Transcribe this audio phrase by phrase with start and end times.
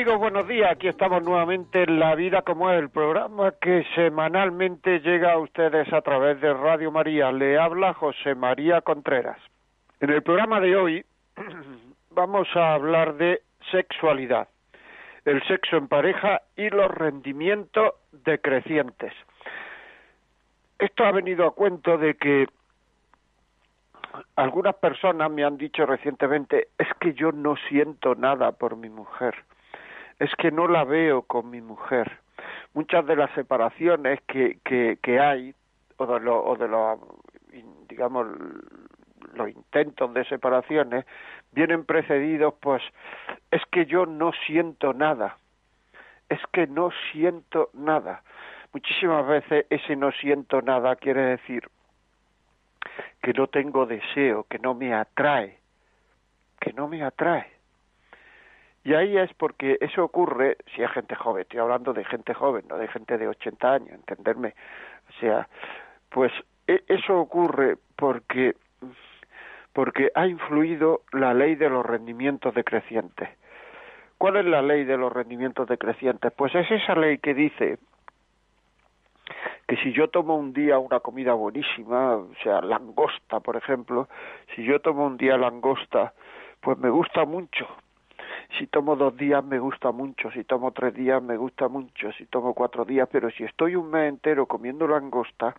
[0.00, 0.70] Amigos, buenos días.
[0.70, 5.92] Aquí estamos nuevamente en La Vida como es, el programa que semanalmente llega a ustedes
[5.92, 7.30] a través de Radio María.
[7.30, 9.36] Le habla José María Contreras.
[10.00, 11.04] En el programa de hoy
[12.12, 14.48] vamos a hablar de sexualidad,
[15.26, 19.12] el sexo en pareja y los rendimientos decrecientes.
[20.78, 22.46] Esto ha venido a cuento de que
[24.34, 29.34] algunas personas me han dicho recientemente, es que yo no siento nada por mi mujer
[30.20, 32.20] es que no la veo con mi mujer.
[32.74, 35.54] Muchas de las separaciones que, que, hay,
[35.96, 37.00] o de, lo, o de los,
[37.88, 38.26] digamos,
[39.34, 41.06] los intentos de separaciones,
[41.52, 42.82] vienen precedidos, pues,
[43.50, 45.38] es que yo no siento nada.
[46.28, 48.22] Es que no siento nada.
[48.72, 51.68] Muchísimas veces ese no siento nada quiere decir
[53.22, 55.58] que no tengo deseo, que no me atrae,
[56.60, 57.59] que no me atrae.
[58.82, 62.64] Y ahí es porque eso ocurre si hay gente joven, estoy hablando de gente joven,
[62.68, 64.54] no de gente de 80 años, entenderme.
[65.08, 65.48] O sea,
[66.08, 66.32] pues
[66.66, 68.54] e, eso ocurre porque
[69.72, 73.28] porque ha influido la ley de los rendimientos decrecientes.
[74.18, 76.32] ¿Cuál es la ley de los rendimientos decrecientes?
[76.32, 77.78] Pues es esa ley que dice
[79.68, 84.08] que si yo tomo un día una comida buenísima, o sea, langosta, por ejemplo,
[84.54, 86.12] si yo tomo un día langosta,
[86.60, 87.68] pues me gusta mucho,
[88.58, 92.26] si tomo dos días me gusta mucho, si tomo tres días me gusta mucho, si
[92.26, 95.54] tomo cuatro días, pero si estoy un mes entero comiendo langosta,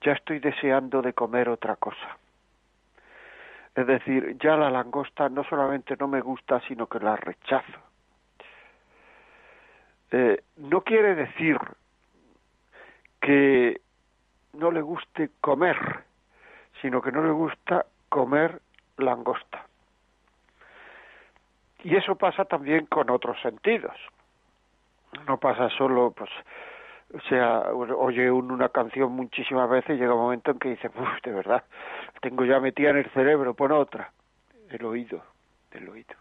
[0.00, 2.16] ya estoy deseando de comer otra cosa.
[3.74, 7.78] Es decir, ya la langosta no solamente no me gusta, sino que la rechazo.
[10.10, 11.58] Eh, no quiere decir
[13.20, 13.80] que
[14.54, 15.76] no le guste comer,
[16.80, 18.60] sino que no le gusta comer
[18.96, 19.67] langosta.
[21.84, 23.94] Y eso pasa también con otros sentidos.
[25.26, 26.30] No pasa solo, pues,
[27.14, 31.22] o sea, oye una canción muchísimas veces y llega un momento en que dice, uff,
[31.22, 31.64] de verdad,
[32.20, 34.12] tengo ya metida en el cerebro, pon otra.
[34.70, 35.22] El oído,
[35.72, 36.14] el oído.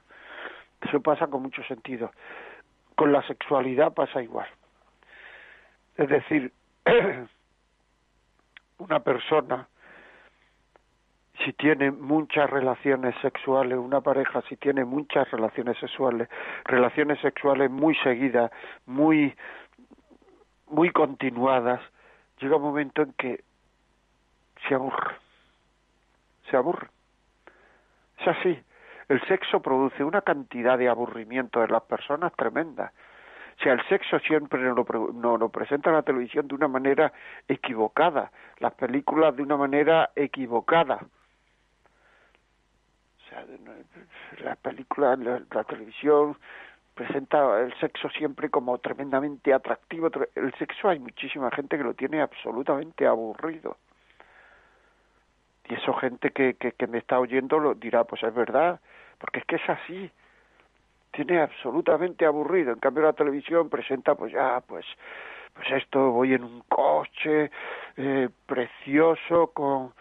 [0.81, 2.11] Eso pasa con muchos sentidos.
[2.95, 4.47] Con la sexualidad pasa igual.
[5.97, 6.53] Es decir,
[8.77, 9.67] una persona
[11.47, 16.27] si tiene muchas relaciones sexuales, una pareja si tiene muchas relaciones sexuales,
[16.65, 18.51] relaciones sexuales muy seguidas,
[18.85, 19.33] muy
[20.69, 21.79] muy continuadas,
[22.41, 23.45] llega un momento en que
[24.67, 25.15] se aburre.
[26.51, 26.89] Se aburre.
[28.19, 28.59] Es así.
[29.07, 32.91] El sexo produce una cantidad de aburrimiento en las personas tremenda.
[33.57, 37.13] O sea, el sexo siempre nos lo, nos lo presenta la televisión de una manera
[37.47, 40.99] equivocada, las películas de una manera equivocada
[44.43, 46.37] la película, la, la televisión
[46.97, 50.09] presenta el sexo siempre como tremendamente atractivo.
[50.35, 53.77] El sexo hay muchísima gente que lo tiene absolutamente aburrido.
[55.69, 58.79] Y eso gente que, que, que me está oyendo lo dirá, pues es verdad,
[59.19, 60.11] porque es que es así.
[61.11, 62.73] Tiene absolutamente aburrido.
[62.73, 64.85] En cambio la televisión presenta, pues ya, pues,
[65.53, 67.51] pues esto, voy en un coche
[67.97, 69.93] eh, precioso con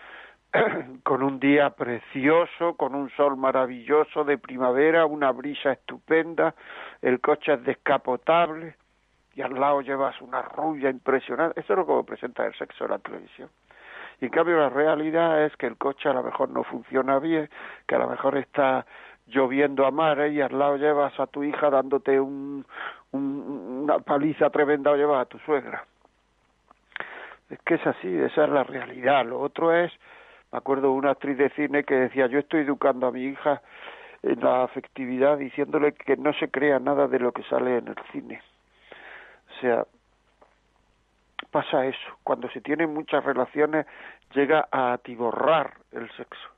[1.02, 6.54] con un día precioso, con un sol maravilloso de primavera, una brisa estupenda,
[7.02, 8.76] el coche es descapotable
[9.34, 11.60] y al lado llevas una rubia impresionante.
[11.60, 13.50] Eso es lo que presenta el sexo en la televisión.
[14.20, 17.50] Y en cambio la realidad es que el coche a lo mejor no funciona bien,
[17.86, 18.86] que a lo mejor está
[19.26, 22.64] lloviendo a mares y al lado llevas a tu hija dándote un,
[23.12, 25.84] una paliza tremenda o llevas a tu suegra.
[27.50, 29.26] Es que es así, esa es la realidad.
[29.26, 29.92] Lo otro es
[30.52, 33.62] me acuerdo de una actriz de cine que decía, yo estoy educando a mi hija
[34.22, 37.96] en la afectividad diciéndole que no se crea nada de lo que sale en el
[38.12, 38.40] cine.
[39.50, 39.86] O sea,
[41.50, 42.18] pasa eso.
[42.22, 43.86] Cuando se tienen muchas relaciones
[44.34, 46.48] llega a atiborrar el sexo.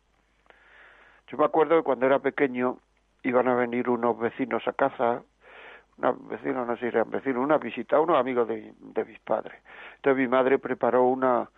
[1.29, 2.79] Yo me acuerdo que cuando era pequeño
[3.23, 5.23] iban a venir unos vecinos a casa,
[5.99, 9.61] unos vecinos, no sé si eran vecinos, una visita, unos amigos de, de mis padres.
[9.97, 11.51] Entonces mi madre preparó una,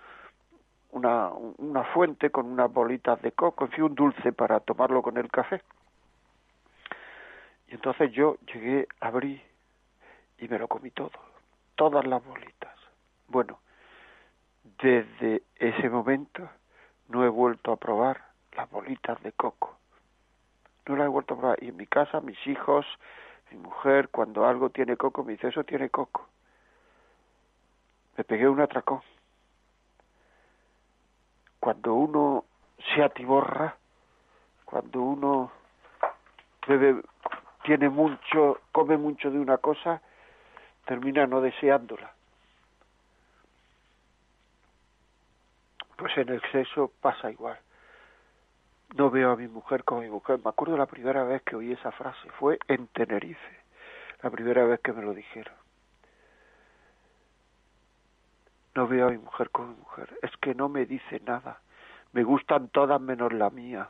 [0.93, 5.17] una, una fuente con unas bolitas de coco, en fin, un dulce para tomarlo con
[5.17, 5.63] el café.
[7.69, 9.41] Y entonces yo llegué, abrí
[10.39, 11.13] y me lo comí todo,
[11.77, 12.75] todas las bolitas.
[13.29, 13.61] Bueno,
[14.83, 16.49] desde ese momento
[17.09, 18.23] no he vuelto a probar
[18.57, 19.77] las bolitas de coco.
[20.87, 21.63] No las he vuelto a probar.
[21.63, 22.87] Y en mi casa, mis hijos,
[23.51, 26.29] mi mujer, cuando algo tiene coco, me dice, eso tiene coco.
[28.17, 29.01] Me pegué un atracón.
[31.61, 32.45] Cuando uno
[32.95, 33.77] se atiborra,
[34.65, 35.53] cuando uno
[36.67, 37.03] bebe,
[37.65, 40.01] tiene mucho, come mucho de una cosa,
[40.87, 42.13] termina no deseándola.
[45.97, 47.59] Pues en el sexo pasa igual.
[48.97, 50.41] No veo a mi mujer como mi mujer.
[50.43, 53.61] Me acuerdo la primera vez que oí esa frase, fue en Tenerife,
[54.23, 55.60] la primera vez que me lo dijeron.
[58.75, 60.19] No veo a mi mujer como mujer.
[60.23, 61.61] Es que no me dice nada.
[62.13, 63.89] Me gustan todas menos la mía.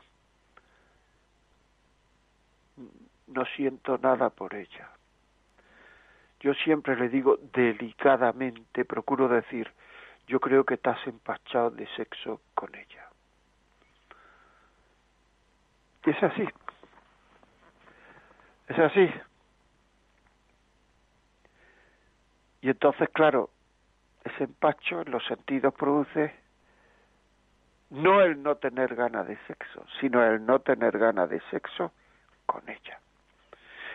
[3.27, 4.89] No siento nada por ella.
[6.39, 9.71] Yo siempre le digo delicadamente, procuro decir,
[10.27, 13.07] yo creo que estás empachado de sexo con ella.
[16.05, 16.47] Y es así.
[18.67, 19.09] Es así.
[22.61, 23.49] Y entonces, claro,
[24.23, 26.33] ese empacho en los sentidos produce
[27.89, 31.91] no el no tener ganas de sexo, sino el no tener ganas de sexo
[32.45, 32.99] con ella.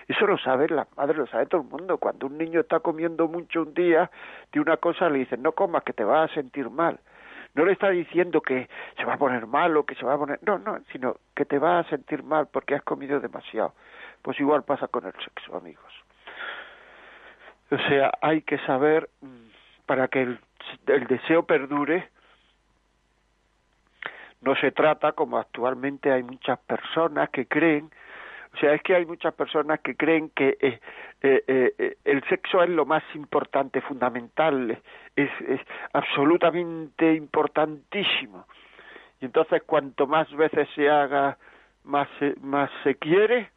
[0.09, 1.99] Eso lo saben las madres, lo sabe todo el mundo.
[1.99, 4.11] Cuando un niño está comiendo mucho un día
[4.53, 7.01] de una cosa, le dicen, no comas, que te vas a sentir mal.
[7.55, 10.19] No le está diciendo que se va a poner mal o que se va a
[10.19, 10.39] poner...
[10.43, 13.73] No, no, sino que te vas a sentir mal porque has comido demasiado.
[14.23, 15.93] Pues igual pasa con el sexo, amigos.
[17.71, 19.47] O sea, hay que saber, mm,
[19.87, 20.41] para que el,
[20.87, 22.09] el deseo perdure,
[24.43, 27.91] no se trata como actualmente hay muchas personas que creen
[28.57, 30.81] o sea, es que hay muchas personas que creen que eh,
[31.23, 34.81] eh, eh, el sexo es lo más importante, fundamental,
[35.15, 35.61] es, es
[35.93, 38.47] absolutamente importantísimo.
[39.21, 41.37] Y entonces cuanto más veces se haga,
[41.85, 42.09] más
[42.41, 43.51] más se quiere.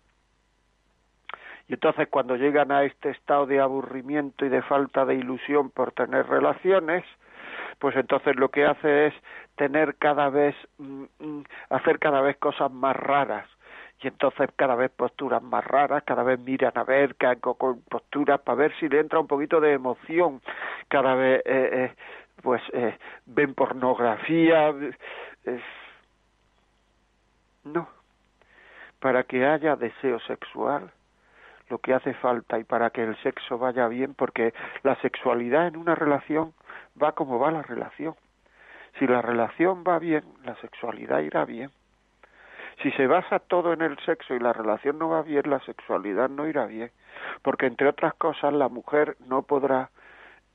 [1.70, 5.92] Y entonces cuando llegan a este estado de aburrimiento y de falta de ilusión por
[5.92, 7.06] tener relaciones,
[7.78, 9.14] pues entonces lo que hace es
[9.56, 13.48] tener cada vez, mm, mm, hacer cada vez cosas más raras.
[14.02, 18.56] Y entonces cada vez posturas más raras, cada vez miran a ver con posturas para
[18.56, 20.42] ver si le entra un poquito de emoción,
[20.88, 21.96] cada vez eh, eh,
[22.42, 24.74] pues eh, ven pornografía,
[27.66, 27.88] no,
[29.00, 30.92] para que haya deseo sexual
[31.70, 35.78] lo que hace falta y para que el sexo vaya bien, porque la sexualidad en
[35.78, 36.54] una relación
[37.02, 38.16] va como va la relación.
[38.98, 41.72] Si la relación va bien, la sexualidad irá bien.
[42.82, 46.30] Si se basa todo en el sexo y la relación no va bien, la sexualidad
[46.30, 46.92] no irá bien,
[47.42, 49.90] porque entre otras cosas la mujer no podrá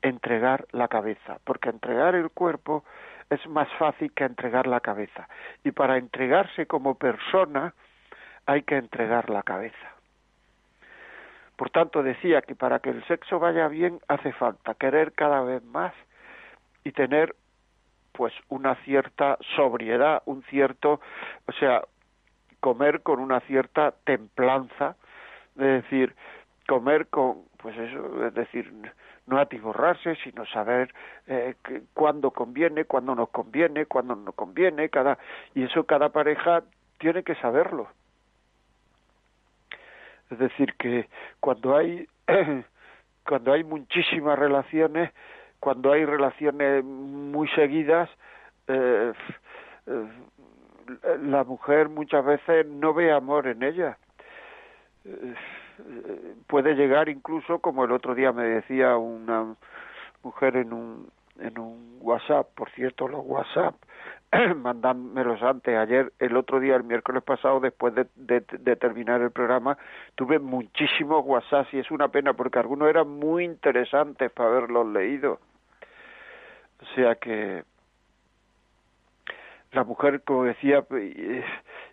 [0.01, 2.83] entregar la cabeza, porque entregar el cuerpo
[3.29, 5.27] es más fácil que entregar la cabeza.
[5.63, 7.73] Y para entregarse como persona
[8.45, 9.94] hay que entregar la cabeza.
[11.55, 15.63] Por tanto, decía que para que el sexo vaya bien hace falta querer cada vez
[15.63, 15.93] más
[16.83, 17.35] y tener
[18.11, 21.01] pues una cierta sobriedad, un cierto,
[21.47, 21.83] o sea,
[22.59, 24.95] comer con una cierta templanza,
[25.55, 26.15] es decir,
[26.67, 28.71] comer con, pues eso, es decir,
[29.27, 30.93] no atiborrarse, sino saber
[31.27, 31.55] eh,
[31.93, 35.17] cuándo conviene, cuándo nos conviene, cuándo no conviene, cada,
[35.53, 36.63] y eso cada pareja
[36.99, 37.89] tiene que saberlo.
[40.29, 41.07] Es decir, que
[41.39, 42.07] cuando hay,
[43.27, 45.11] cuando hay muchísimas relaciones,
[45.59, 48.09] cuando hay relaciones muy seguidas,
[48.67, 49.13] eh,
[49.87, 50.07] eh,
[51.23, 53.97] la mujer muchas veces no ve amor en ella.
[55.05, 55.33] Eh,
[56.47, 59.55] puede llegar incluso, como el otro día me decía una
[60.23, 63.75] mujer en un, en un WhatsApp, por cierto, los WhatsApp,
[64.55, 69.77] mandánmelos antes, ayer, el otro día, el miércoles pasado, después de, de, terminar el programa,
[70.15, 75.39] tuve muchísimos WhatsApp y es una pena porque algunos eran muy interesantes para haberlos leído.
[76.81, 77.63] O sea que
[79.71, 80.85] la mujer, como decía,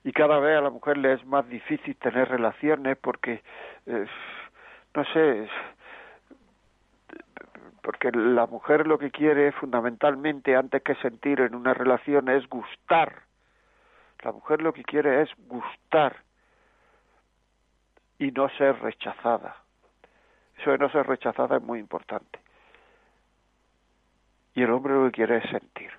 [0.05, 3.43] y cada vez a la mujer le es más difícil tener relaciones porque,
[3.87, 4.07] eh,
[4.95, 5.49] no sé,
[7.83, 13.23] porque la mujer lo que quiere fundamentalmente antes que sentir en una relación es gustar.
[14.23, 16.17] La mujer lo que quiere es gustar
[18.19, 19.57] y no ser rechazada.
[20.59, 22.39] Eso de no ser rechazada es muy importante.
[24.55, 25.91] Y el hombre lo que quiere es sentir.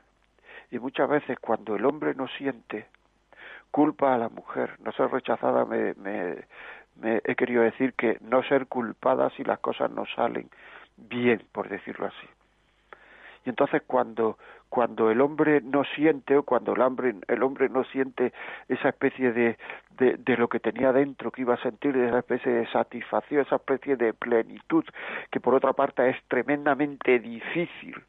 [0.72, 2.88] Y muchas veces cuando el hombre no siente,
[3.72, 4.80] culpa a la mujer.
[4.80, 6.46] No ser rechazada me, me,
[6.96, 10.50] me he querido decir que no ser culpada si las cosas no salen
[10.98, 12.28] bien, por decirlo así.
[13.46, 14.38] Y entonces cuando
[14.70, 18.34] cuando el hombre no siente o cuando el hombre el hombre no siente
[18.68, 19.58] esa especie de,
[20.00, 23.98] de, lo que tenía dentro que iba a sentir esa especie de satisfacción esa especie
[23.98, 24.84] de plenitud
[25.30, 28.02] que por otra parte es tremendamente difícil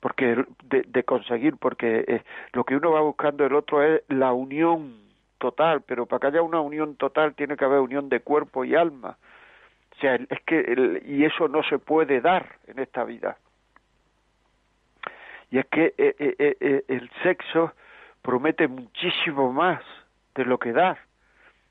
[0.00, 4.32] porque de, de conseguir porque eh, lo que uno va buscando el otro es la
[4.32, 4.96] unión
[5.38, 8.74] total pero para que haya una unión total tiene que haber unión de cuerpo y
[8.74, 9.18] alma
[9.96, 13.38] o sea es que el, y eso no se puede dar en esta vida
[15.50, 17.72] y es que eh, eh, eh, el sexo
[18.22, 19.82] promete muchísimo más
[20.34, 20.98] de lo que da.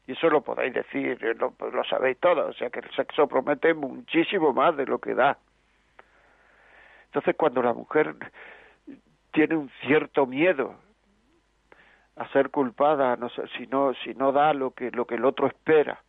[0.08, 3.74] Y eso lo podéis decir, lo, lo sabéis todos, o sea que el sexo promete
[3.74, 5.38] muchísimo más de lo que da.
[7.06, 8.16] Entonces cuando la mujer
[9.32, 10.76] tiene un cierto miedo
[12.16, 15.26] a ser culpada, no sé, si no si no da lo que lo que el
[15.26, 16.02] otro espera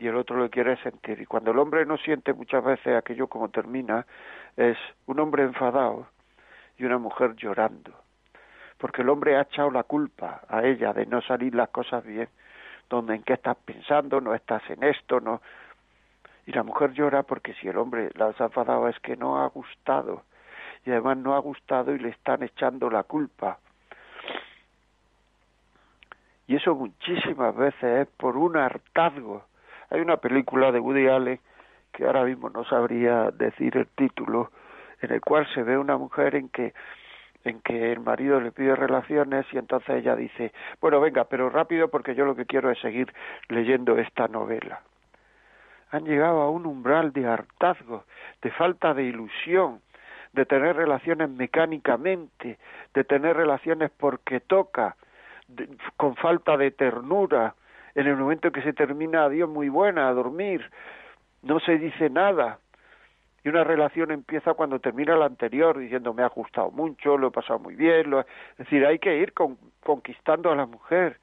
[0.00, 3.28] y el otro lo quiere sentir y cuando el hombre no siente muchas veces aquello
[3.28, 4.06] como termina
[4.56, 6.06] es un hombre enfadado
[6.78, 7.92] y una mujer llorando,
[8.78, 12.28] porque el hombre ha echado la culpa a ella de no salir las cosas bien,
[12.88, 15.42] donde en qué estás pensando, no estás en esto, no.
[16.46, 19.46] Y la mujer llora porque si el hombre la ha enfadado es que no ha
[19.48, 20.24] gustado,
[20.86, 23.58] y además no ha gustado y le están echando la culpa.
[26.46, 29.49] Y eso muchísimas veces es por un hartazgo.
[29.90, 31.40] Hay una película de Woody Allen
[31.92, 34.50] que ahora mismo no sabría decir el título,
[35.00, 36.72] en el cual se ve una mujer en que
[37.44, 41.88] en que el marido le pide relaciones y entonces ella dice, bueno, venga, pero rápido
[41.88, 43.12] porque yo lo que quiero es seguir
[43.48, 44.82] leyendo esta novela.
[45.90, 48.04] Han llegado a un umbral de hartazgo,
[48.42, 49.80] de falta de ilusión,
[50.32, 52.58] de tener relaciones mecánicamente,
[52.94, 54.96] de tener relaciones porque toca,
[55.96, 57.54] con falta de ternura.
[57.94, 60.70] En el momento en que se termina, adiós, muy buena, a dormir,
[61.42, 62.58] no se dice nada,
[63.42, 67.30] y una relación empieza cuando termina la anterior diciendo me ha gustado mucho, lo he
[67.30, 68.20] pasado muy bien, lo...
[68.20, 71.18] es decir, hay que ir con, conquistando a la mujer.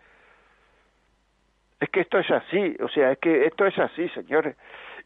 [1.80, 4.58] Es que esto es así, o sea, es que esto es así, señores.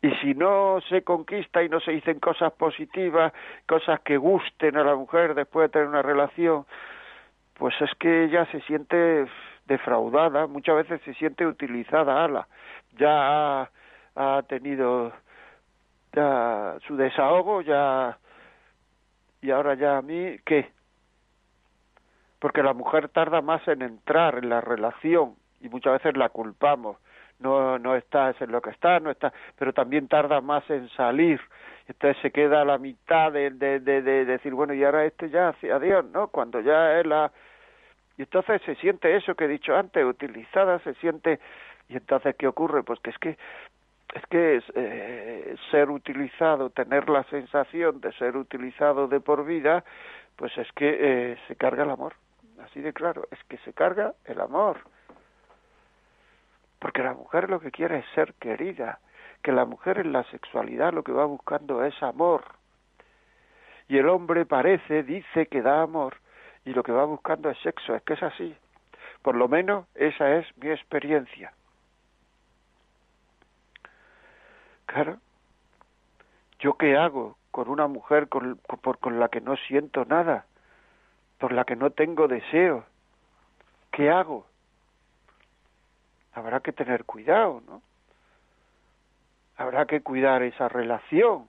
[0.02, 3.34] Y si no se conquista y no se dicen cosas positivas,
[3.68, 6.66] cosas que gusten a la mujer después de tener una relación,
[7.56, 9.28] pues es que ella se siente
[9.66, 12.48] defraudada, muchas veces se siente utilizada, ala,
[12.98, 13.70] ya
[14.16, 15.14] ha, tenido
[16.14, 18.18] ya su desahogo ya
[19.42, 20.70] y ahora ya a mí qué
[22.40, 26.98] porque la mujer tarda más en entrar en la relación y muchas veces la culpamos.
[27.40, 31.40] No no estás en lo que está no está pero también tarda más en salir.
[31.88, 35.30] Entonces se queda a la mitad de, de, de, de decir bueno y ahora este
[35.30, 37.32] ya adiós no cuando ya es la
[38.22, 41.40] y entonces se siente eso que he dicho antes utilizada se siente
[41.90, 43.36] y entonces qué ocurre pues que es que
[44.14, 49.84] es que es, eh, ser utilizado, tener la sensación de ser utilizado de por vida,
[50.36, 50.98] pues es que
[51.32, 52.14] eh, se carga el amor.
[52.64, 54.82] Así de claro, es que se carga el amor.
[56.78, 59.00] Porque la mujer lo que quiere es ser querida,
[59.42, 62.44] que la mujer en la sexualidad lo que va buscando es amor.
[63.88, 66.18] Y el hombre parece, dice que da amor,
[66.66, 68.56] y lo que va buscando es sexo, es que es así.
[69.22, 71.54] Por lo menos esa es mi experiencia.
[74.86, 75.18] Claro.
[76.60, 78.60] ¿Yo qué hago con una mujer con,
[79.00, 80.46] con, la que no siento nada?
[81.40, 82.86] Por la que no tengo deseo.
[83.92, 84.46] ¿Qué hago?
[86.34, 87.82] Habrá que tener cuidado, ¿no?
[89.58, 91.48] Habrá que cuidar esa relación.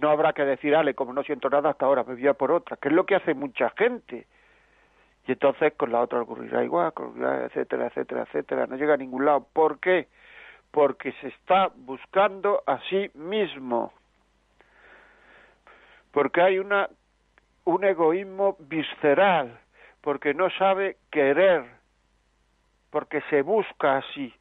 [0.00, 2.52] No habrá que decir, ale, como no siento nada hasta ahora, me voy a por
[2.52, 4.26] otra, que es lo que hace mucha gente.
[5.26, 6.92] Y entonces con la otra ocurrirá igual,
[7.46, 8.66] etcétera, etcétera, etcétera.
[8.66, 9.46] No llega a ningún lado.
[9.52, 10.08] ¿Por qué?
[10.70, 13.92] porque se está buscando a sí mismo.
[16.12, 16.88] Porque hay una,
[17.64, 19.60] un egoísmo visceral,
[20.00, 21.64] porque no sabe querer,
[22.90, 24.34] porque se busca así,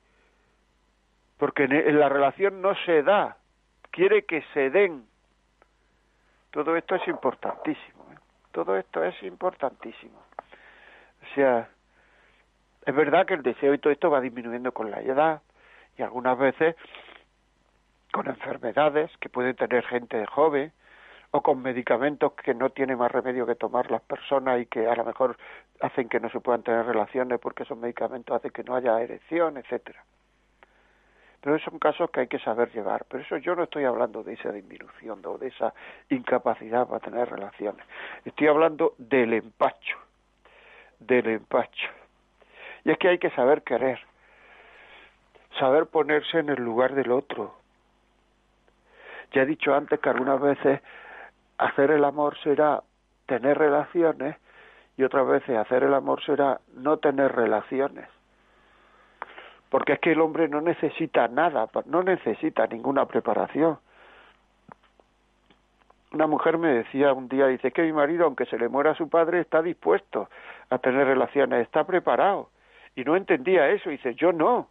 [1.37, 3.37] porque en la relación no se da,
[3.91, 5.05] quiere que se den.
[6.51, 8.17] Todo esto es importantísimo, ¿eh?
[8.51, 10.19] todo esto es importantísimo.
[11.21, 11.69] O sea,
[12.85, 15.41] es verdad que el deseo y todo esto va disminuyendo con la edad,
[15.97, 16.75] y algunas veces
[18.11, 20.71] con enfermedades que pueden tener gente joven
[21.31, 24.95] o con medicamentos que no tiene más remedio que tomar las personas y que a
[24.95, 25.37] lo mejor
[25.81, 29.57] hacen que no se puedan tener relaciones porque esos medicamentos hacen que no haya erección,
[29.57, 30.03] etcétera.
[31.41, 33.05] Esos son casos que hay que saber llevar.
[33.09, 35.73] Pero eso yo no estoy hablando de esa disminución o de esa
[36.09, 37.85] incapacidad para tener relaciones.
[38.25, 39.97] Estoy hablando del empacho,
[40.99, 41.89] del empacho.
[42.83, 43.99] Y es que hay que saber querer.
[45.57, 47.55] saber ponerse en el lugar del otro.
[49.33, 50.79] Ya he dicho antes que algunas veces
[51.57, 52.83] hacer el amor será
[53.25, 54.37] tener relaciones
[54.95, 58.07] y otras veces hacer el amor será no tener relaciones.
[59.69, 63.77] Porque es que el hombre no necesita nada, no necesita ninguna preparación.
[66.11, 69.09] Una mujer me decía un día, dice que mi marido, aunque se le muera su
[69.09, 70.27] padre, está dispuesto
[70.71, 72.49] a tener relaciones, está preparado.
[72.95, 74.67] Y no entendía eso, dice, yo no.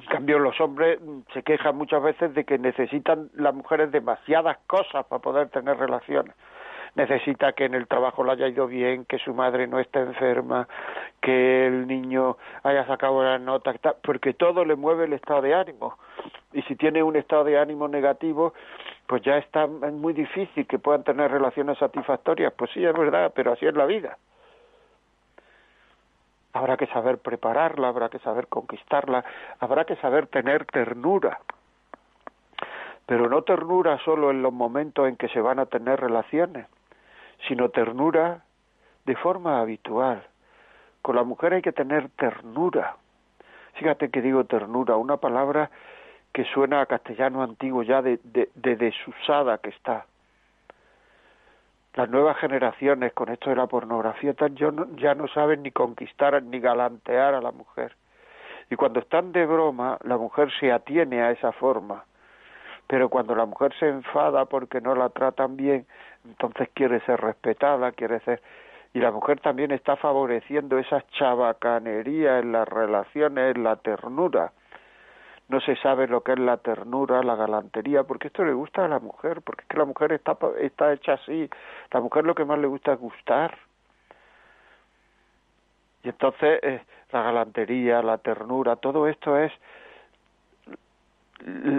[0.00, 0.98] En cambio, los hombres
[1.32, 6.34] se quejan muchas veces de que necesitan las mujeres demasiadas cosas para poder tener relaciones.
[6.94, 10.68] Necesita que en el trabajo le haya ido bien, que su madre no esté enferma,
[11.20, 15.98] que el niño haya sacado la nota, porque todo le mueve el estado de ánimo.
[16.52, 18.54] Y si tiene un estado de ánimo negativo,
[19.06, 22.52] pues ya está muy difícil que puedan tener relaciones satisfactorias.
[22.54, 24.16] Pues sí, es verdad, pero así es la vida
[26.52, 29.24] habrá que saber prepararla, habrá que saber conquistarla,
[29.60, 31.40] habrá que saber tener ternura.
[33.06, 36.66] Pero no ternura solo en los momentos en que se van a tener relaciones,
[37.48, 38.44] sino ternura
[39.06, 40.26] de forma habitual.
[41.02, 42.96] Con la mujer hay que tener ternura.
[43.74, 45.70] Fíjate que digo ternura, una palabra
[46.32, 50.06] que suena a castellano antiguo ya de, de, de desusada que está
[51.94, 54.34] las nuevas generaciones con esto de la pornografía
[54.96, 57.96] ya no saben ni conquistar ni galantear a la mujer.
[58.70, 62.04] Y cuando están de broma, la mujer se atiene a esa forma.
[62.86, 65.86] Pero cuando la mujer se enfada porque no la tratan bien,
[66.24, 68.40] entonces quiere ser respetada, quiere ser...
[68.92, 74.52] Y la mujer también está favoreciendo esa chabacanería en las relaciones, en la ternura
[75.50, 78.88] no se sabe lo que es la ternura, la galantería, porque esto le gusta a
[78.88, 81.50] la mujer, porque es que la mujer está, está hecha así,
[81.90, 83.58] la mujer lo que más le gusta es gustar.
[86.04, 89.52] Y entonces eh, la galantería, la ternura, todo esto es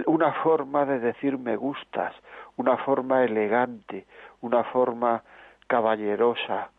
[0.06, 2.14] una forma de decir me gustas,
[2.56, 4.04] una forma elegante,
[4.42, 5.22] una forma
[5.66, 6.70] caballerosa,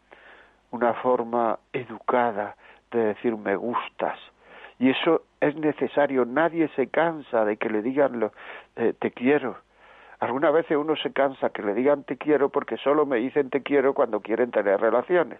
[0.71, 2.55] una forma educada
[2.91, 4.19] de decir me gustas.
[4.79, 8.31] Y eso es necesario, nadie se cansa de que le digan lo,
[8.75, 9.57] eh, te quiero.
[10.19, 13.61] Algunas veces uno se cansa que le digan te quiero porque solo me dicen te
[13.61, 15.39] quiero cuando quieren tener relaciones.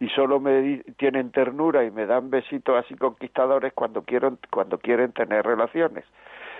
[0.00, 4.04] Y solo me tienen ternura y me dan besitos así conquistadores cuando,
[4.50, 6.04] cuando quieren tener relaciones.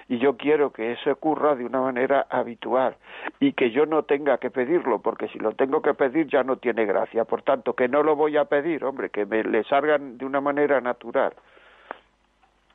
[0.08, 2.96] Y yo quiero que eso ocurra de una manera habitual
[3.40, 6.56] y que yo no tenga que pedirlo, porque si lo tengo que pedir ya no
[6.56, 7.24] tiene gracia.
[7.24, 10.40] Por tanto, que no lo voy a pedir, hombre, que me le salgan de una
[10.40, 11.32] manera natural.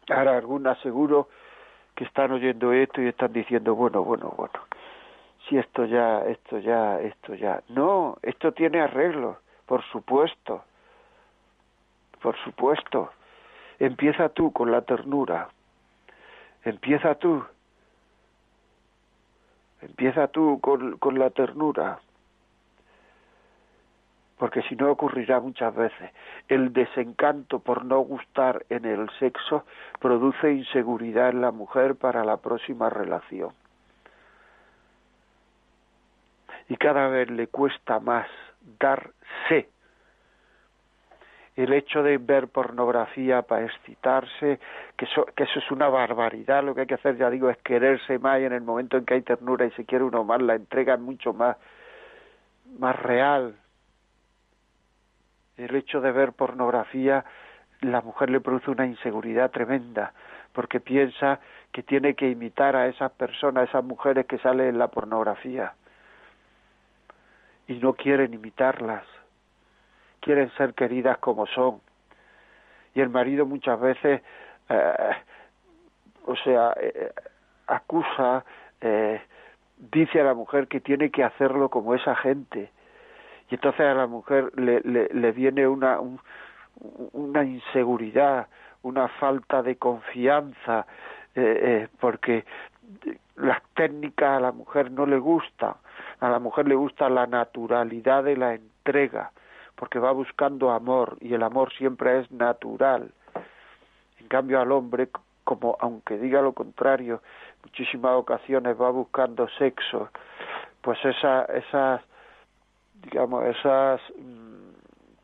[0.10, 1.30] Ahora algunas seguro
[1.96, 4.60] que están oyendo esto y están diciendo, bueno, bueno, bueno,
[5.48, 7.62] si esto ya, esto ya, esto ya.
[7.70, 10.64] No, esto tiene arreglo, por supuesto,
[12.22, 13.12] por supuesto.
[13.80, 15.50] Empieza tú con la ternura,
[16.64, 17.44] empieza tú,
[19.82, 22.00] empieza tú con, con la ternura
[24.42, 26.10] porque si no ocurrirá muchas veces.
[26.48, 29.66] El desencanto por no gustar en el sexo
[30.00, 33.52] produce inseguridad en la mujer para la próxima relación.
[36.70, 38.26] Y cada vez le cuesta más
[38.80, 39.70] darse.
[41.62, 44.60] El hecho de ver pornografía para excitarse,
[44.98, 47.58] que eso, que eso es una barbaridad, lo que hay que hacer, ya digo, es
[47.58, 50.42] quererse más y en el momento en que hay ternura y se quiere uno más,
[50.42, 51.58] la entrega mucho más,
[52.80, 53.56] más real,
[55.56, 57.26] el hecho de ver pornografía,
[57.82, 60.14] la mujer le produce una inseguridad tremenda,
[60.54, 64.80] porque piensa que tiene que imitar a esas personas, a esas mujeres que salen en
[64.80, 65.74] la pornografía.
[67.68, 69.06] Y no quieren imitarlas,
[70.22, 71.82] quieren ser queridas como son.
[72.94, 74.22] Y el marido muchas veces,
[74.70, 75.12] eh,
[76.26, 77.12] o sea, eh,
[77.68, 78.46] acusa,
[78.80, 79.22] eh,
[79.78, 82.72] dice a la mujer que tiene que hacerlo como esa gente.
[83.50, 86.00] Y entonces a la mujer le, le, viene una,
[87.12, 88.48] una inseguridad,
[88.84, 90.86] una falta de confianza,
[91.36, 92.46] eh, porque
[93.36, 95.74] las técnicas a la mujer no le gustan,
[96.20, 99.32] a la mujer le gusta la naturalidad de la entrega,
[99.82, 103.12] porque va buscando amor y el amor siempre es natural.
[104.20, 105.10] En cambio al hombre,
[105.44, 107.24] como aunque diga lo contrario,
[107.64, 110.12] muchísimas ocasiones va buscando sexo,
[110.82, 112.00] pues esa, esas
[112.94, 114.70] digamos, esas mm,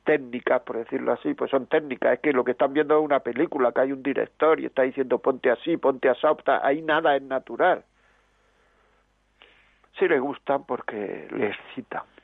[0.03, 3.19] técnicas, por decirlo así, pues son técnicas, es que lo que están viendo es una
[3.19, 6.25] película, que hay un director y está diciendo ponte así, ponte así,
[6.63, 7.83] ahí nada es natural.
[9.99, 12.16] Sí le gustan porque le excitan.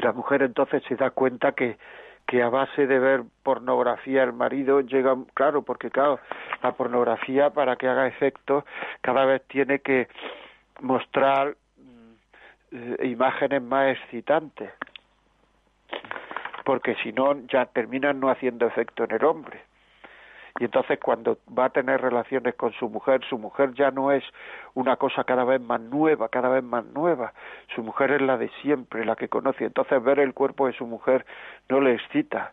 [0.00, 1.76] Y la mujer entonces se da cuenta que,
[2.26, 6.20] que a base de ver pornografía el marido llega, claro, porque claro,
[6.62, 8.64] la pornografía para que haga efecto
[9.02, 10.08] cada vez tiene que
[10.80, 11.54] mostrar
[12.70, 14.70] mm, imágenes más excitantes,
[16.64, 19.60] porque si no ya terminan no haciendo efecto en el hombre.
[20.60, 24.22] Y entonces cuando va a tener relaciones con su mujer, su mujer ya no es
[24.74, 27.32] una cosa cada vez más nueva, cada vez más nueva.
[27.74, 29.64] Su mujer es la de siempre, la que conoce.
[29.64, 31.24] Entonces ver el cuerpo de su mujer
[31.70, 32.52] no le excita.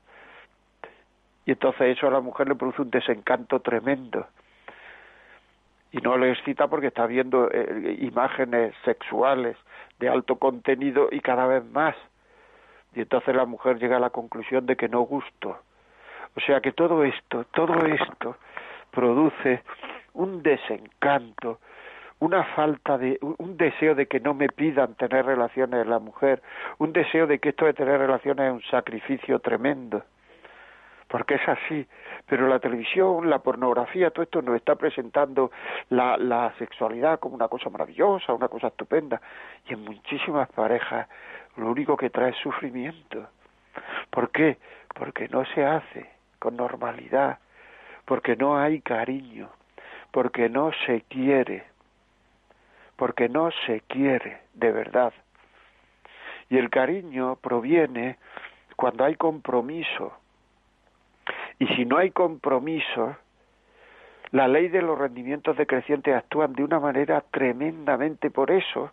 [1.45, 4.25] Y entonces eso a la mujer le produce un desencanto tremendo.
[5.91, 9.57] Y no le excita porque está viendo eh, imágenes sexuales
[9.99, 11.97] de alto contenido y cada vez más.
[12.95, 15.57] Y entonces la mujer llega a la conclusión de que no gusto
[16.37, 18.37] o sea que todo esto, todo esto
[18.91, 19.63] produce
[20.13, 21.59] un desencanto,
[22.19, 26.43] una falta de, un deseo de que no me pidan tener relaciones la mujer,
[26.77, 30.03] un deseo de que esto de tener relaciones es un sacrificio tremendo,
[31.07, 31.87] porque es así.
[32.27, 35.49] Pero la televisión, la pornografía, todo esto nos está presentando
[35.89, 39.19] la, la sexualidad como una cosa maravillosa, una cosa estupenda,
[39.67, 41.07] y en muchísimas parejas
[41.55, 43.25] lo único que trae es sufrimiento.
[44.11, 44.57] ¿Por qué?
[44.93, 47.39] Porque no se hace con normalidad,
[48.05, 49.49] porque no hay cariño,
[50.11, 51.63] porque no se quiere,
[52.95, 55.13] porque no se quiere de verdad.
[56.49, 58.17] Y el cariño proviene
[58.75, 60.13] cuando hay compromiso.
[61.59, 63.17] Y si no hay compromiso,
[64.31, 68.91] la ley de los rendimientos decrecientes actúan de una manera tremendamente por eso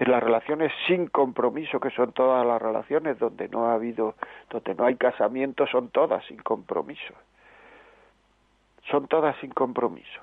[0.00, 4.14] en las relaciones sin compromiso, que son todas las relaciones donde no ha habido,
[4.48, 7.12] donde no hay casamiento, son todas sin compromiso.
[8.90, 10.22] Son todas sin compromiso.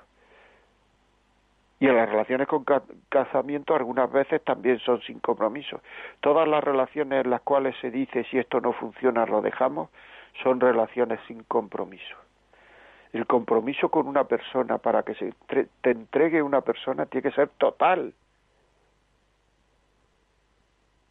[1.78, 2.64] Y en las relaciones con
[3.08, 5.80] casamiento algunas veces también son sin compromiso.
[6.18, 9.90] Todas las relaciones en las cuales se dice si esto no funciona lo dejamos
[10.42, 12.16] son relaciones sin compromiso.
[13.12, 15.32] El compromiso con una persona para que se
[15.82, 18.12] te entregue una persona tiene que ser total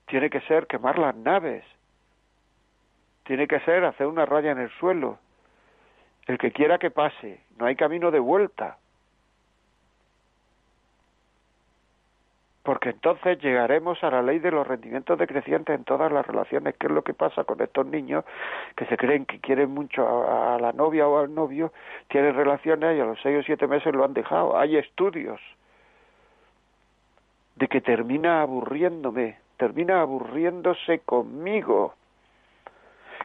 [0.08, 1.64] tiene que ser quemar las naves,
[3.24, 5.20] tiene que ser hacer una raya en el suelo.
[6.26, 8.78] El que quiera que pase, no hay camino de vuelta.
[12.64, 16.76] Porque entonces llegaremos a la ley de los rendimientos decrecientes en todas las relaciones.
[16.78, 18.26] ¿Qué es lo que pasa con estos niños
[18.76, 21.72] que se creen que quieren mucho a, la novia o al novio,
[22.10, 24.58] tienen relaciones y a los seis o siete meses lo han dejado?
[24.58, 25.40] Hay estudios
[27.56, 31.96] de que termina aburriéndome termina aburriéndose conmigo.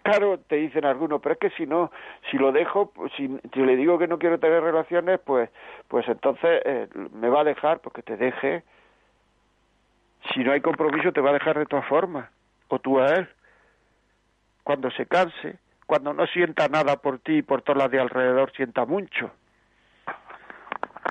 [0.03, 1.93] Claro, te dicen algunos, pero es que si no,
[2.31, 5.49] si lo dejo, pues, si, le digo que no quiero tener relaciones, pues,
[5.87, 8.65] pues entonces eh, me va a dejar, porque te deje.
[10.33, 12.29] Si no hay compromiso, te va a dejar de todas formas,
[12.69, 13.29] o tú a él.
[14.65, 18.53] Cuando se canse, cuando no sienta nada por ti y por todas las de alrededor,
[18.53, 19.31] sienta mucho.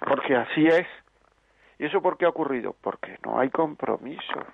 [0.05, 0.87] Porque así es.
[1.79, 2.75] ¿Y eso por qué ha ocurrido?
[2.81, 4.45] Porque no hay compromiso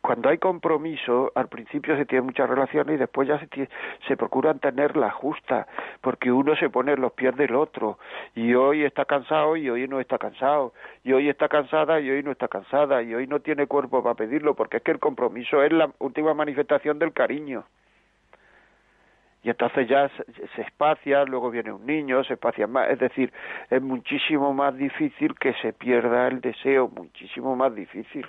[0.00, 3.68] cuando hay compromiso, al principio se tienen muchas relaciones y después ya se,
[4.08, 5.66] se procuran tener la justa,
[6.00, 7.98] porque uno se pone en los pies del otro,
[8.34, 10.72] y hoy está cansado y hoy no está cansado,
[11.04, 14.14] y hoy está cansada y hoy no está cansada, y hoy no tiene cuerpo para
[14.14, 17.64] pedirlo, porque es que el compromiso es la última manifestación del cariño.
[19.42, 20.08] Y entonces ya
[20.54, 23.32] se espacia, luego viene un niño, se espacia más, es decir,
[23.70, 28.26] es muchísimo más difícil que se pierda el deseo, muchísimo más difícil.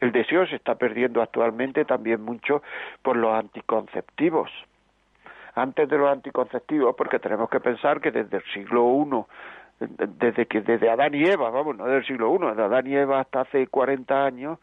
[0.00, 2.62] El deseo se está perdiendo actualmente también mucho
[3.02, 4.50] por los anticonceptivos.
[5.54, 9.24] Antes de los anticonceptivos, porque tenemos que pensar que desde el siglo I
[9.80, 13.20] desde que desde Adán y Eva, vamos, no del siglo I, de Adán y Eva
[13.20, 14.58] hasta hace 40 años,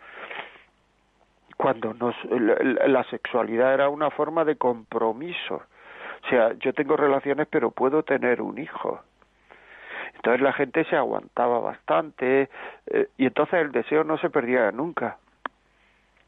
[1.57, 5.63] cuando nos, la, sexualidad era una forma de compromiso.
[6.25, 9.01] O sea, yo tengo relaciones pero puedo tener un hijo.
[10.27, 12.49] Entonces la gente se aguantaba bastante
[12.87, 15.19] eh, y entonces el deseo no se perdía nunca.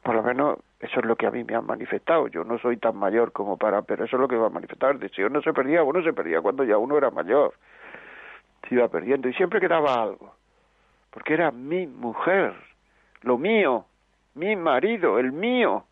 [0.02, 2.30] Por lo menos eso es lo que a mí me han manifestado.
[2.30, 4.92] Yo no soy tan mayor como para, pero eso es lo que va a manifestar.
[4.92, 7.56] El deseo no se perdía, uno se perdía cuando ya uno era mayor.
[8.70, 10.34] Se iba perdiendo y siempre quedaba algo.
[11.12, 12.54] Porque era mi mujer,
[13.24, 13.84] lo mío,
[14.34, 15.84] mi marido, el mío.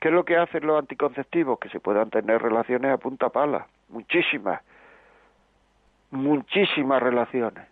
[0.00, 1.60] ¿Qué es lo que hacen los anticonceptivos?
[1.60, 4.60] Que se puedan tener relaciones a punta pala, muchísimas,
[6.10, 7.66] muchísimas relaciones.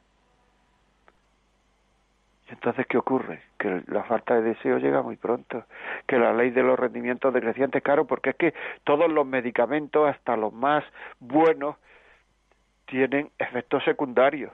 [2.50, 3.42] Entonces, ¿qué ocurre?
[3.58, 5.64] Que la falta de deseo llega muy pronto,
[6.06, 10.36] que la ley de los rendimientos decrecientes, claro, porque es que todos los medicamentos, hasta
[10.36, 10.82] los más
[11.20, 11.76] buenos,
[12.86, 14.52] tienen efectos secundarios.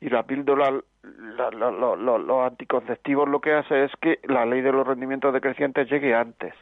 [0.00, 0.70] Y la píldora
[1.02, 6.54] los anticonceptivos lo que hace es que la ley de los rendimientos decrecientes llegue antes.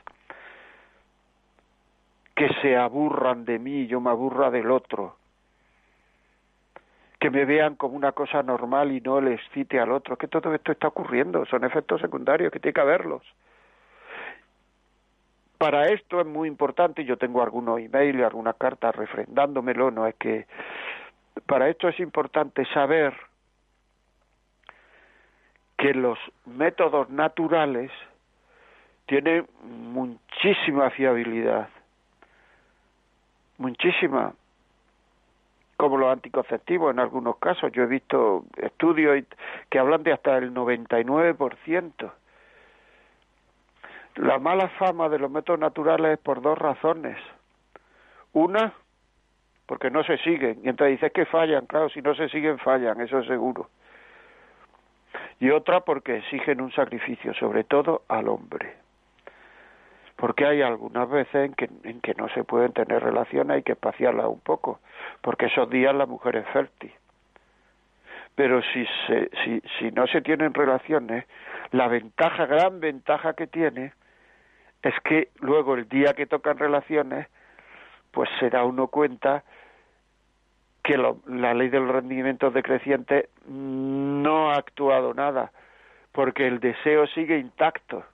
[2.36, 5.16] Que se aburran de mí y yo me aburra del otro.
[7.18, 10.16] Que me vean como una cosa normal y no les cite al otro.
[10.16, 11.44] Que todo esto está ocurriendo.
[11.46, 13.22] Son efectos secundarios que tiene que haberlos.
[15.58, 20.14] Para esto es muy importante, yo tengo algunos emails y algunas cartas refrendándomelo, no es
[20.16, 20.46] que
[21.46, 23.14] para esto es importante saber
[25.78, 27.90] que los métodos naturales
[29.06, 31.68] tienen muchísima fiabilidad,
[33.58, 34.34] muchísima,
[35.76, 37.72] como los anticonceptivos en algunos casos.
[37.72, 39.24] Yo he visto estudios
[39.70, 42.12] que hablan de hasta el 99%.
[44.16, 47.18] La mala fama de los métodos naturales es por dos razones.
[48.32, 48.72] Una,
[49.66, 50.60] porque no se siguen.
[50.64, 53.68] Y entonces dices que fallan, claro, si no se siguen, fallan, eso es seguro.
[55.38, 58.85] Y otra, porque exigen un sacrificio, sobre todo al hombre.
[60.16, 63.72] Porque hay algunas veces en que, en que no se pueden tener relaciones, hay que
[63.72, 64.80] espaciarlas un poco,
[65.20, 66.92] porque esos días la mujer es fértil.
[68.34, 71.26] Pero si, se, si, si no se tienen relaciones,
[71.70, 73.92] la ventaja, gran ventaja que tiene,
[74.82, 77.28] es que luego el día que tocan relaciones,
[78.10, 79.42] pues se da uno cuenta
[80.82, 85.50] que la ley del rendimiento decreciente no ha actuado nada,
[86.12, 88.04] porque el deseo sigue intacto.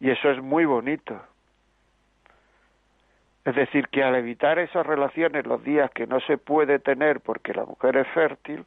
[0.00, 1.20] Y eso es muy bonito.
[3.44, 7.54] Es decir, que al evitar esas relaciones los días que no se puede tener porque
[7.54, 8.64] la mujer es fértil,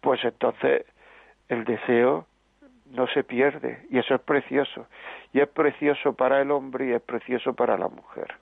[0.00, 0.84] pues entonces
[1.48, 2.26] el deseo
[2.92, 4.86] no se pierde y eso es precioso.
[5.32, 8.34] Y es precioso para el hombre y es precioso para la mujer.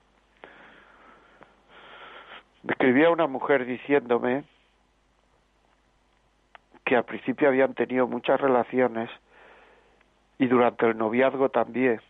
[2.63, 4.43] Me escribía una mujer diciéndome
[6.83, 9.09] que al principio habían tenido muchas relaciones
[10.37, 12.01] y durante el noviazgo también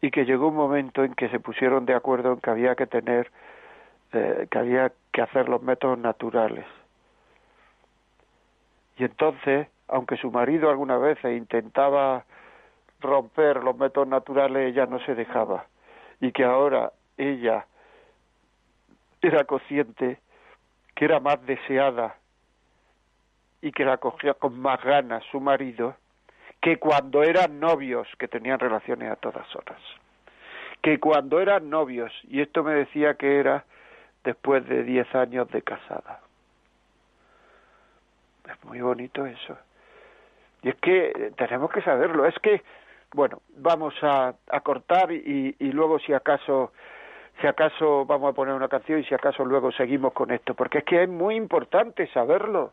[0.00, 2.86] y que llegó un momento en que se pusieron de acuerdo en que había que
[2.86, 3.30] tener
[4.12, 6.66] eh, que había que hacer los métodos naturales
[8.96, 12.24] y entonces aunque su marido alguna vez intentaba
[13.00, 15.66] romper los métodos naturales, ella no se dejaba.
[16.20, 17.66] Y que ahora ella
[19.20, 20.18] era consciente
[20.94, 22.16] que era más deseada
[23.62, 25.96] y que la cogía con más ganas su marido
[26.60, 29.80] que cuando eran novios, que tenían relaciones a todas horas.
[30.80, 33.64] Que cuando eran novios, y esto me decía que era
[34.22, 36.20] después de diez años de casada.
[38.48, 39.56] Es muy bonito eso.
[40.62, 42.26] Y es que tenemos que saberlo.
[42.26, 42.62] Es que,
[43.12, 46.72] bueno, vamos a, a cortar y, y luego si acaso
[47.40, 50.78] si acaso vamos a poner una canción y si acaso luego seguimos con esto, porque
[50.78, 52.72] es que es muy importante saberlo.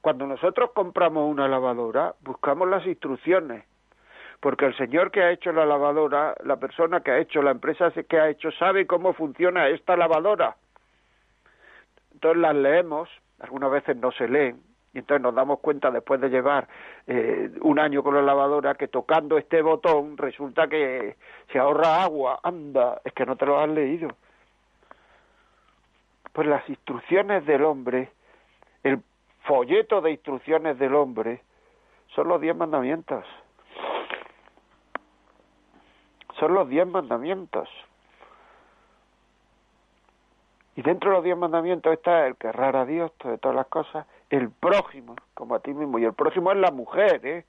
[0.00, 3.64] Cuando nosotros compramos una lavadora, buscamos las instrucciones,
[4.40, 7.90] porque el señor que ha hecho la lavadora, la persona que ha hecho, la empresa
[7.90, 10.56] que ha hecho, sabe cómo funciona esta lavadora.
[12.14, 13.10] Entonces las leemos,
[13.40, 14.62] algunas veces no se leen,
[14.94, 16.66] y entonces nos damos cuenta después de llevar
[17.06, 21.16] eh, un año con la lavadora que tocando este botón resulta que
[21.52, 22.40] se ahorra agua.
[22.42, 24.08] Anda, es que no te lo has leído.
[26.32, 28.10] Pues las instrucciones del hombre,
[28.82, 29.00] el
[29.50, 31.42] folleto de instrucciones del hombre,
[32.14, 33.24] son los diez mandamientos.
[36.38, 37.68] Son los diez mandamientos.
[40.76, 44.06] Y dentro de los diez mandamientos está el querrar a Dios, de todas las cosas,
[44.30, 45.98] el prójimo, como a ti mismo.
[45.98, 47.44] Y el prójimo es la mujer, ¿eh?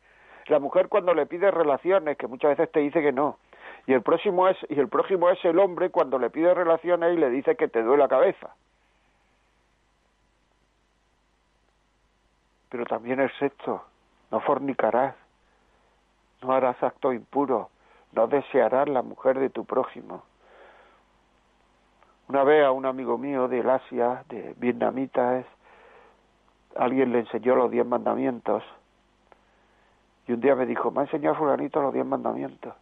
[0.47, 3.37] La mujer cuando le pide relaciones, que muchas veces te dice que no.
[3.85, 7.19] Y el próximo es y el prójimo es el hombre cuando le pide relaciones y
[7.19, 8.55] le dice que te duele la cabeza.
[12.71, 13.83] Pero también el sexto,
[14.31, 15.13] no fornicarás,
[16.41, 17.69] no harás acto impuro,
[18.13, 20.23] no desearás la mujer de tu prójimo.
[22.29, 25.45] Una vez a un amigo mío del Asia, de vietnamitas,
[26.77, 28.63] alguien le enseñó los diez mandamientos.
[30.27, 32.73] Y un día me dijo, me ha enseñado fulanito los diez mandamientos.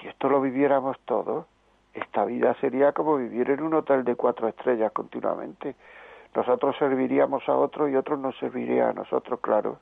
[0.00, 1.44] Si esto lo viviéramos todos,
[1.92, 5.74] esta vida sería como vivir en un hotel de cuatro estrellas continuamente.
[6.36, 9.80] Nosotros serviríamos a otros y otros nos servirían a nosotros, claro.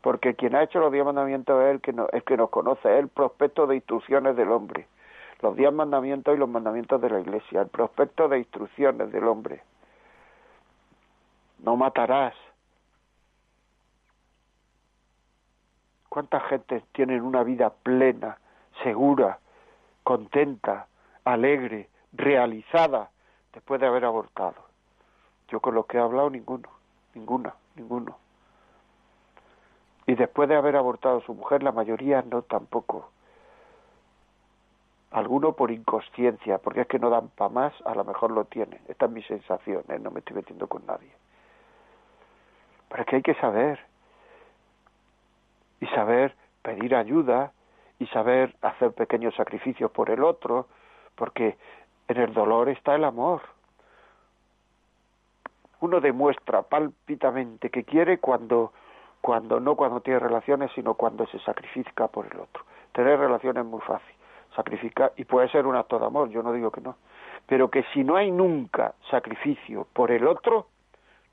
[0.00, 2.98] Porque quien ha hecho los diez mandamientos es el que, el que nos conoce, es
[2.98, 4.88] el prospecto de instrucciones del hombre
[5.42, 9.62] los diez mandamientos y los mandamientos de la Iglesia, el prospecto de instrucciones del hombre.
[11.58, 12.34] No matarás.
[16.08, 18.38] ¿Cuánta gente tiene una vida plena,
[18.82, 19.38] segura,
[20.02, 20.88] contenta,
[21.24, 23.10] alegre, realizada
[23.52, 24.69] después de haber abortado?
[25.50, 26.68] Yo con los que he hablado ninguno,
[27.14, 28.16] ninguna, ninguno.
[30.06, 33.10] Y después de haber abortado su mujer, la mayoría no tampoco.
[35.10, 38.80] Alguno por inconsciencia, porque es que no dan para más, a lo mejor lo tienen.
[38.88, 39.98] Esta es mi sensación, ¿eh?
[39.98, 41.10] no me estoy metiendo con nadie.
[42.88, 43.80] Pero es que hay que saber.
[45.80, 47.52] Y saber pedir ayuda
[47.98, 50.66] y saber hacer pequeños sacrificios por el otro,
[51.14, 51.56] porque
[52.08, 53.42] en el dolor está el amor.
[55.80, 58.72] Uno demuestra pálpitamente que quiere cuando,
[59.20, 62.64] cuando no cuando tiene relaciones, sino cuando se sacrifica por el otro.
[62.92, 64.14] Tener relaciones es muy fácil,
[64.54, 66.96] sacrificar, y puede ser un acto de amor, yo no digo que no,
[67.46, 70.66] pero que si no hay nunca sacrificio por el otro,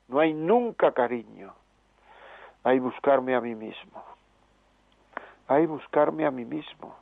[0.08, 1.52] no hay nunca cariño.
[2.64, 4.02] Hay buscarme a mí mismo.
[5.46, 6.96] Hay buscarme a mí mismo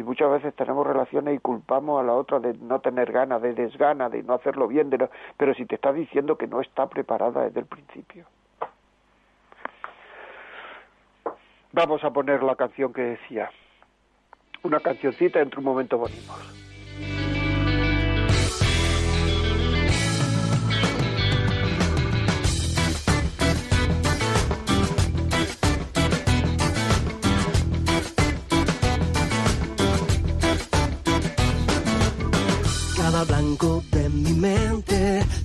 [0.00, 3.52] y muchas veces tenemos relaciones y culpamos a la otra de no tener ganas, de
[3.52, 7.44] desgana, de no hacerlo bien, de pero si te está diciendo que no está preparada
[7.44, 8.24] desde el principio.
[11.72, 13.50] Vamos a poner la canción que decía.
[14.62, 16.32] Una cancioncita entre un momento bonito.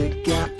[0.00, 0.57] aquí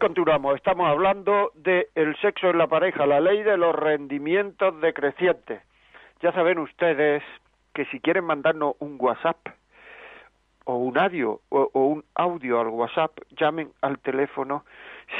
[0.00, 0.56] continuamos.
[0.56, 5.60] Estamos hablando de el sexo en la pareja, la ley de los rendimientos decrecientes.
[6.22, 7.22] Ya saben ustedes
[7.74, 9.36] que si quieren mandarnos un WhatsApp
[10.64, 14.64] o un audio o, un audio al WhatsApp, llamen al teléfono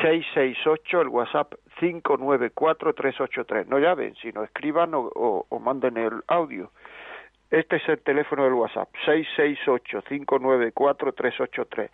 [0.00, 3.66] 668, el WhatsApp 594-383.
[3.66, 6.70] No llamen, sino escriban o, o manden el audio.
[7.50, 11.90] Este es el teléfono del WhatsApp, 668-594-383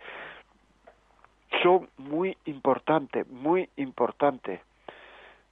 [1.63, 4.61] son muy importantes, muy importantes,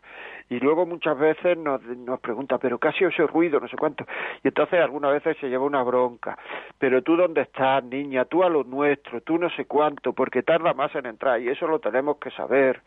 [0.54, 3.76] y luego muchas veces nos, nos pregunta, pero qué ha sido ese ruido, no sé
[3.76, 4.06] cuánto,
[4.42, 6.38] y entonces algunas veces se lleva una bronca,
[6.78, 10.72] pero tú dónde estás, niña, tú a lo nuestro, tú no sé cuánto, porque tarda
[10.72, 12.82] más en entrar, y eso lo tenemos que saber.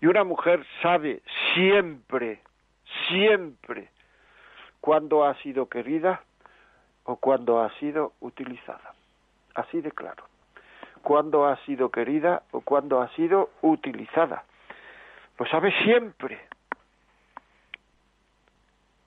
[0.00, 1.22] Y una mujer sabe
[1.54, 2.40] siempre,
[3.08, 3.88] siempre,
[4.80, 6.22] cuándo ha sido querida
[7.04, 8.94] o cuándo ha sido utilizada.
[9.54, 10.24] Así de claro.
[11.02, 14.42] Cuándo ha sido querida o cuándo ha sido utilizada.
[15.38, 16.50] Lo sabe siempre.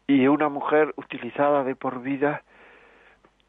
[0.08, 2.44] Y una mujer utilizada de por vida,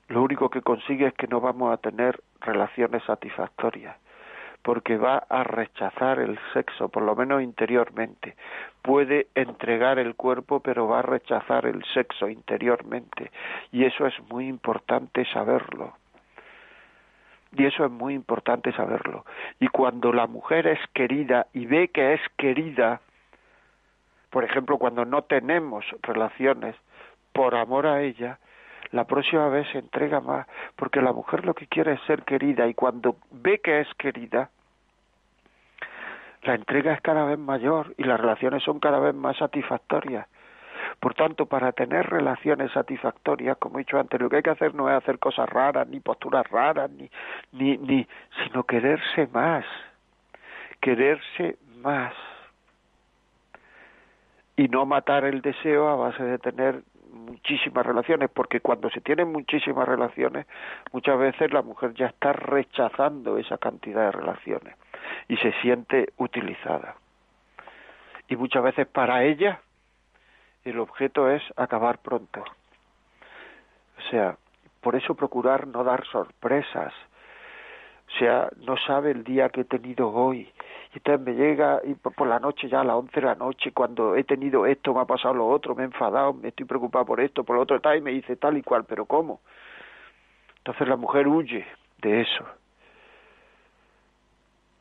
[0.09, 3.97] lo único que consigue es que no vamos a tener relaciones satisfactorias,
[4.63, 8.37] porque va a rechazar el sexo, por lo menos interiormente.
[8.83, 13.33] Puede entregar el cuerpo, pero va a rechazar el sexo interiormente.
[13.73, 15.95] Y eso es muy importante saberlo.
[17.57, 19.25] Y eso es muy importante saberlo.
[19.59, 23.01] Y cuando la mujer es querida y ve que es querida,
[24.35, 26.75] por ejemplo, cuando no tenemos relaciones
[27.33, 28.41] por amor a ella,
[28.91, 32.67] la próxima vez se entrega más, porque la mujer lo que quiere es ser querida
[32.67, 34.51] y cuando ve que es querida,
[36.43, 40.27] la entrega es cada vez mayor y las relaciones son cada vez más satisfactorias.
[40.99, 44.75] Por tanto, para tener relaciones satisfactorias, como he dicho antes, lo que hay que hacer
[44.75, 47.09] no es hacer cosas raras, ni posturas raras, ni,
[47.53, 48.05] ni, ni,
[48.43, 49.65] sino quererse más,
[50.81, 52.13] quererse más
[54.57, 56.83] y no matar el deseo a base de tener
[57.13, 60.47] muchísimas relaciones, porque cuando se tienen muchísimas relaciones,
[60.93, 64.77] muchas veces la mujer ya está rechazando esa cantidad de relaciones
[65.29, 66.97] y se siente utilizada.
[68.29, 69.61] Y muchas veces para ella
[70.65, 72.43] el objeto es acabar pronto.
[73.99, 74.37] O sea,
[74.81, 76.93] por eso procurar no dar sorpresas.
[78.09, 80.51] O sea, no sabe el día que he tenido hoy,
[80.95, 83.73] y entonces me llega y por, la noche ya a las 11 de la noche
[83.73, 87.05] cuando he tenido esto me ha pasado lo otro me he enfadado me estoy preocupado
[87.05, 89.41] por esto por lo otro tal y me dice tal y cual pero cómo
[90.65, 91.67] entonces la mujer huye
[91.99, 92.45] de eso.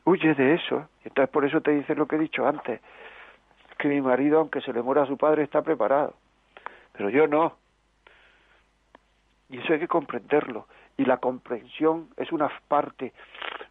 [0.05, 0.87] Huye de eso.
[1.03, 2.79] Entonces por eso te dice lo que he dicho antes
[3.77, 6.13] que mi marido aunque se le muera a su padre está preparado.
[6.93, 7.57] Pero yo no.
[9.49, 10.67] Y eso hay que comprenderlo.
[10.95, 13.11] Y la comprensión es una parte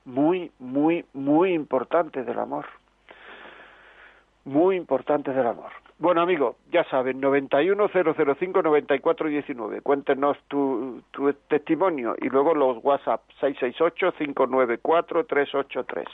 [0.05, 2.65] muy, muy, muy importante del amor.
[4.45, 5.71] Muy importante del amor.
[5.99, 9.83] Bueno, amigo, ya saben, 910059419.
[9.83, 16.07] Cuéntenos tu, tu testimonio y luego los WhatsApp 668-594-383.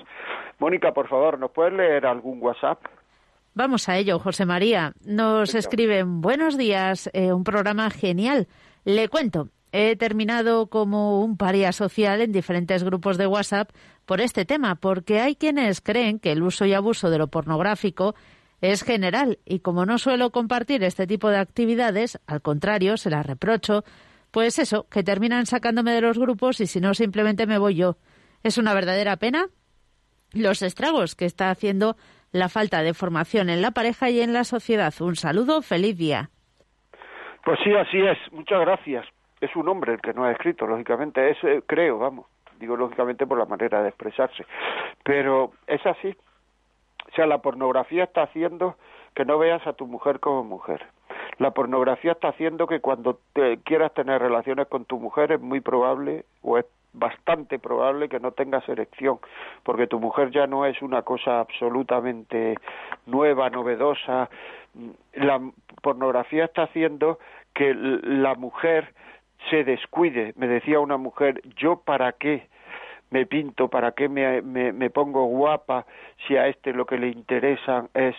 [0.58, 2.84] Mónica, por favor, ¿nos puedes leer algún WhatsApp?
[3.54, 4.92] Vamos a ello, José María.
[5.06, 8.46] Nos escriben, buenos días, eh, un programa genial.
[8.84, 13.70] Le cuento, He terminado como un paria social en diferentes grupos de WhatsApp
[14.06, 18.14] por este tema, porque hay quienes creen que el uso y abuso de lo pornográfico
[18.62, 23.26] es general y como no suelo compartir este tipo de actividades, al contrario, se las
[23.26, 23.84] reprocho,
[24.30, 27.98] pues eso, que terminan sacándome de los grupos y si no simplemente me voy yo.
[28.42, 29.48] Es una verdadera pena
[30.32, 31.96] los estragos que está haciendo
[32.32, 34.94] la falta de formación en la pareja y en la sociedad.
[35.00, 36.30] Un saludo, feliz día.
[37.44, 38.18] Pues sí, así es.
[38.32, 39.06] Muchas gracias
[39.40, 42.26] es un hombre el que no ha escrito, lógicamente, es, eh, creo, vamos,
[42.58, 44.44] digo lógicamente por la manera de expresarse,
[45.04, 46.16] pero es así.
[47.10, 48.76] O sea, la pornografía está haciendo
[49.14, 50.86] que no veas a tu mujer como mujer.
[51.38, 55.60] La pornografía está haciendo que cuando te quieras tener relaciones con tu mujer es muy
[55.60, 59.18] probable o es bastante probable que no tengas erección,
[59.62, 62.56] porque tu mujer ya no es una cosa absolutamente
[63.06, 64.28] nueva, novedosa.
[65.14, 65.40] La
[65.82, 67.18] pornografía está haciendo
[67.54, 68.92] que la mujer
[69.50, 70.32] se descuide.
[70.36, 72.48] Me decía una mujer, ¿yo para qué
[73.10, 73.68] me pinto?
[73.68, 75.86] ¿Para qué me, me, pongo guapa
[76.26, 78.14] si a este lo que le interesa es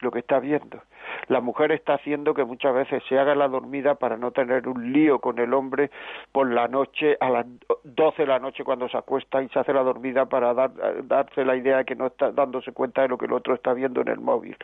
[0.00, 0.80] lo que está viendo?
[1.28, 4.92] la mujer está haciendo que muchas veces se haga la dormida para no tener un
[4.92, 5.90] lío con el hombre
[6.32, 7.46] por la noche a las
[7.84, 10.70] doce de la noche cuando se acuesta y se hace la dormida para dar,
[11.04, 13.72] darse la idea de que no está dándose cuenta de lo que el otro está
[13.72, 14.56] viendo en el móvil.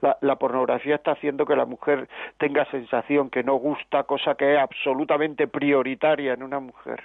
[0.00, 2.08] La, la pornografía está haciendo que la mujer
[2.38, 7.02] tenga sensación que no gusta, cosa que es absolutamente prioritaria en una mujer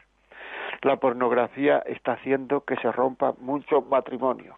[0.83, 4.57] La pornografía está haciendo que se rompa muchos matrimonios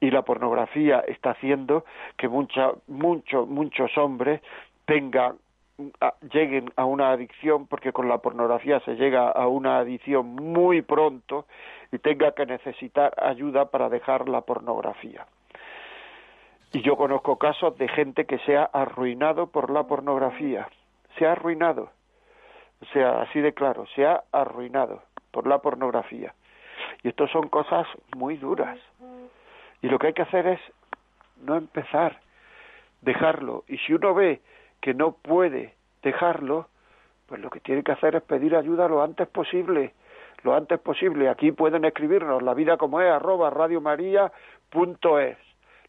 [0.00, 1.84] y la pornografía está haciendo
[2.16, 4.40] que mucha, muchos muchos hombres
[4.84, 5.38] tengan
[6.32, 11.46] lleguen a una adicción porque con la pornografía se llega a una adicción muy pronto
[11.90, 15.26] y tenga que necesitar ayuda para dejar la pornografía.
[16.72, 20.68] Y yo conozco casos de gente que se ha arruinado por la pornografía.
[21.18, 21.90] Se ha arruinado.
[22.80, 25.02] O sea, así de claro, se ha arruinado
[25.36, 26.32] por la pornografía.
[27.02, 28.78] Y esto son cosas muy duras.
[29.82, 30.60] Y lo que hay que hacer es
[31.42, 32.20] no empezar,
[33.02, 33.62] dejarlo.
[33.68, 34.40] Y si uno ve
[34.80, 36.68] que no puede dejarlo,
[37.26, 39.92] pues lo que tiene que hacer es pedir ayuda lo antes posible,
[40.42, 41.28] lo antes posible.
[41.28, 45.36] Aquí pueden escribirnos la vida como es arroba radiomaria.es,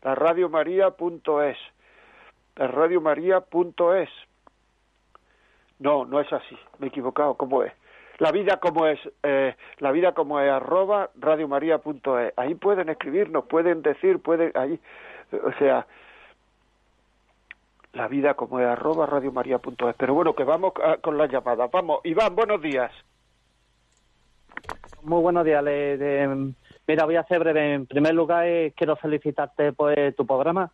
[0.02, 1.58] la radiomaria.es,
[2.58, 4.10] la radiomaria.es.
[5.80, 7.72] No, no es así, me he equivocado, ¿cómo es?
[8.20, 12.34] La vida como es, eh, la vida como es arroba radiomaria.es.
[12.36, 14.80] Ahí pueden escribirnos, pueden decir, pueden, ahí,
[15.32, 15.86] o sea,
[17.94, 19.96] la vida como es arroba radiomaria.es.
[19.98, 21.70] Pero bueno, que vamos con las llamadas.
[21.72, 22.92] Vamos, Iván, buenos días.
[25.04, 25.64] Muy buenos días.
[26.88, 27.74] mira, voy a ser breve.
[27.74, 30.72] En primer lugar, eh, quiero felicitarte por eh, tu programa.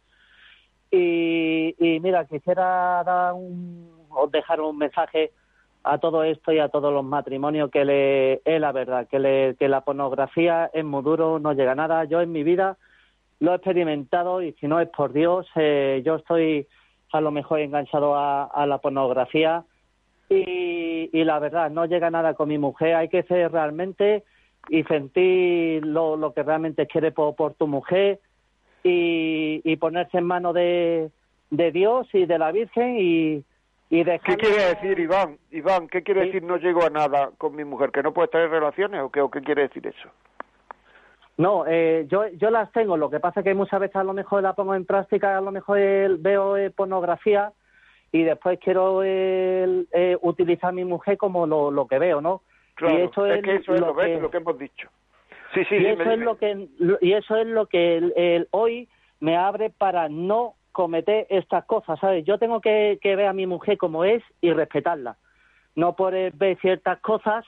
[0.90, 3.90] Y, mira, quisiera dar un,
[4.32, 5.32] dejar un mensaje
[5.84, 9.56] a todo esto y a todos los matrimonios que le, es la verdad, que, le,
[9.60, 12.06] que la pornografía es muy duro, no llega a nada.
[12.06, 12.78] Yo en mi vida
[13.40, 16.68] lo he experimentado y si no es por Dios, eh, yo estoy
[17.12, 19.66] a lo mejor enganchado a, la pornografía
[20.30, 24.24] y, la verdad, no llega nada con mi mujer, hay que ser realmente
[24.70, 28.20] y sentir lo, que realmente quiere por, tu mujer
[28.84, 31.12] y, ponerse en manos de,
[31.52, 33.44] Dios y de la Virgen y,
[33.94, 35.38] y ¿Qué quiere decir, Iván?
[35.52, 37.92] Iván, ¿qué quiere decir no llego a nada con mi mujer?
[37.92, 40.10] ¿Que no puede tener relaciones o qué, o qué quiere decir eso?
[41.38, 42.98] No, eh, yo, yo las tengo.
[42.98, 45.42] Lo que pasa es que muchas veces a lo mejor la pongo en práctica, a
[45.42, 45.78] lo mejor
[46.18, 47.54] veo eh, pornografía
[48.12, 52.42] y después quiero eh, utilizar mi mujer como lo, lo que veo, ¿no?
[52.74, 54.90] Claro, y eso es, que eso es lo, que, lo que hemos dicho.
[55.54, 56.68] Sí, sí, y eso es lo que
[57.00, 58.90] y eso es lo que el, hoy
[59.20, 62.26] me abre para no cometer estas cosas, ¿sabes?
[62.26, 65.16] Yo tengo que, que ver a mi mujer como es y respetarla,
[65.76, 67.46] no por ver ciertas cosas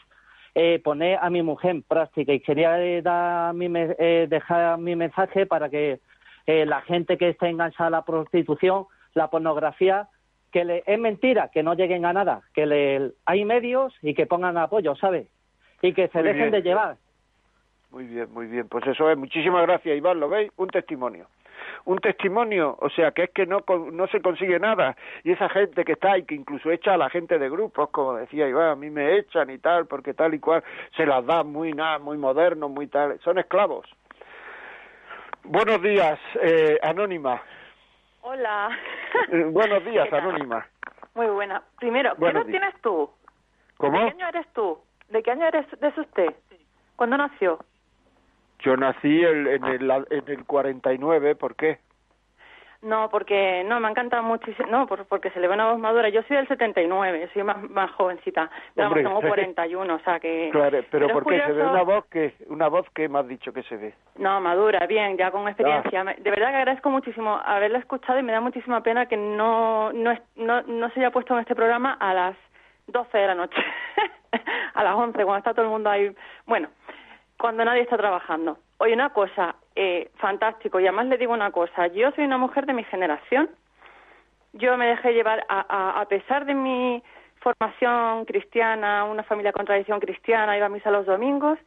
[0.54, 4.96] eh, poner a mi mujer en práctica y quería eh, dar mi, eh, dejar mi
[4.96, 6.00] mensaje para que
[6.46, 10.08] eh, la gente que está enganchada a la prostitución, la pornografía,
[10.52, 14.28] que le, es mentira, que no lleguen a nada, que le, hay medios y que
[14.28, 15.28] pongan apoyo, ¿sabes?
[15.82, 16.96] Y que se dejen de llevar.
[17.92, 18.68] Muy bien, muy bien.
[18.70, 19.18] Pues eso es.
[19.18, 20.20] Muchísimas gracias, Iván.
[20.20, 20.52] ¿Lo veis?
[20.56, 21.28] Un testimonio
[21.86, 24.96] un testimonio, o sea, que es que no, no se consigue nada.
[25.24, 28.16] Y esa gente que está ahí, que incluso echa a la gente de grupos, como
[28.16, 30.64] decía Iván, a mí me echan y tal, porque tal y cual,
[30.98, 33.88] se las da muy nada, muy moderno, muy tal, son esclavos.
[35.44, 37.42] Buenos días, eh, Anónima.
[38.22, 38.70] Hola.
[39.32, 40.66] Eh, buenos días, Anónima.
[41.14, 41.62] Muy buena.
[41.80, 43.10] Primero, ¿qué edad tienes tú?
[43.78, 44.00] ¿Cómo?
[44.00, 44.80] ¿De qué año eres tú?
[45.10, 46.36] ¿De qué año eres de usted?
[46.96, 47.60] ¿Cuándo nació?
[48.66, 51.78] Yo nací en, el, en el 49, ¿por qué?
[52.82, 56.10] No, porque no, me encanta muchísimo, no, porque se le ve una voz madura.
[56.10, 60.50] Yo soy del 79, soy más, más jovencita, pero Hombre, tengo 41, o sea que...
[60.52, 63.54] Claro, pero, ¿por qué se ve una voz que, una voz que me has dicho
[63.54, 63.94] que se ve?
[64.18, 66.04] No, madura, bien, ya con experiencia.
[66.04, 70.18] De verdad que agradezco muchísimo haberla escuchado y me da muchísima pena que no, no,
[70.36, 72.36] no, no se haya puesto en este programa a las
[72.88, 73.58] 12 de la noche,
[74.74, 76.16] a las 11, cuando está todo el mundo ahí.
[76.46, 76.70] Bueno,
[77.46, 78.58] cuando nadie está trabajando.
[78.80, 82.66] Oye, una cosa, eh, fantástico, y además le digo una cosa, yo soy una mujer
[82.66, 83.52] de mi generación,
[84.54, 87.04] yo me dejé llevar, a, a, pesar de mi
[87.42, 91.60] formación cristiana, una familia con tradición cristiana, iba a misa los domingos,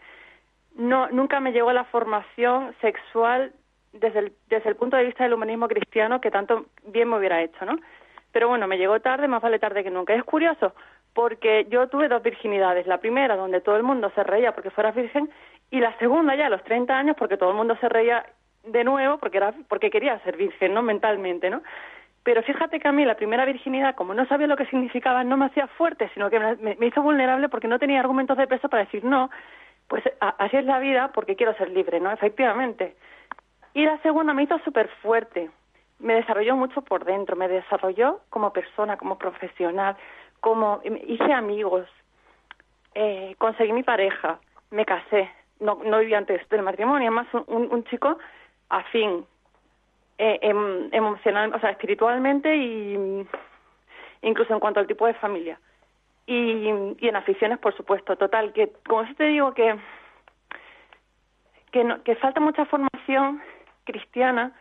[0.75, 3.53] no, nunca me llegó la formación sexual
[3.93, 7.41] desde el, desde el punto de vista del humanismo cristiano que tanto bien me hubiera
[7.41, 7.79] hecho, ¿no?
[8.33, 10.13] Pero bueno, me llegó tarde, más vale tarde que nunca.
[10.13, 10.75] Es curioso,
[11.15, 12.87] porque yo tuve dos virginidades.
[12.89, 15.31] La primera, donde todo el mundo se reía porque fuera virgen,
[15.71, 18.25] y la segunda ya a los 30 años porque todo el mundo se reía
[18.65, 20.83] de nuevo porque era porque quería ser virgen, ¿no?
[20.83, 21.63] Mentalmente, ¿no?
[22.23, 25.37] Pero fíjate que a mí la primera virginidad, como no sabía lo que significaba, no
[25.37, 28.85] me hacía fuerte, sino que me, hizo vulnerable porque no tenía argumentos de peso para
[28.85, 29.31] decir no,
[29.87, 32.11] pues así es la vida porque quiero ser libre, ¿no?
[32.11, 32.97] Efectivamente.
[33.73, 35.51] Y la segunda me hizo súper fuerte,
[36.01, 39.97] me desarrolló mucho por dentro, me desarrolló como persona, como profesional,
[40.41, 41.89] como hice amigos,
[42.95, 44.39] eh, conseguí mi pareja,
[44.71, 45.31] me casé,
[45.61, 48.19] no, no vivía antes del matrimonio, además un, un chico
[48.69, 49.25] afín
[50.19, 53.27] eh, em, emocional, o sea, espiritualmente y
[54.23, 55.59] incluso en cuanto al tipo de familia.
[56.27, 58.17] y, y en aficiones, por supuesto.
[58.17, 59.79] Total, que como yo te digo que
[61.71, 63.43] que, no, que falta mucha formación
[63.85, 64.53] cristiana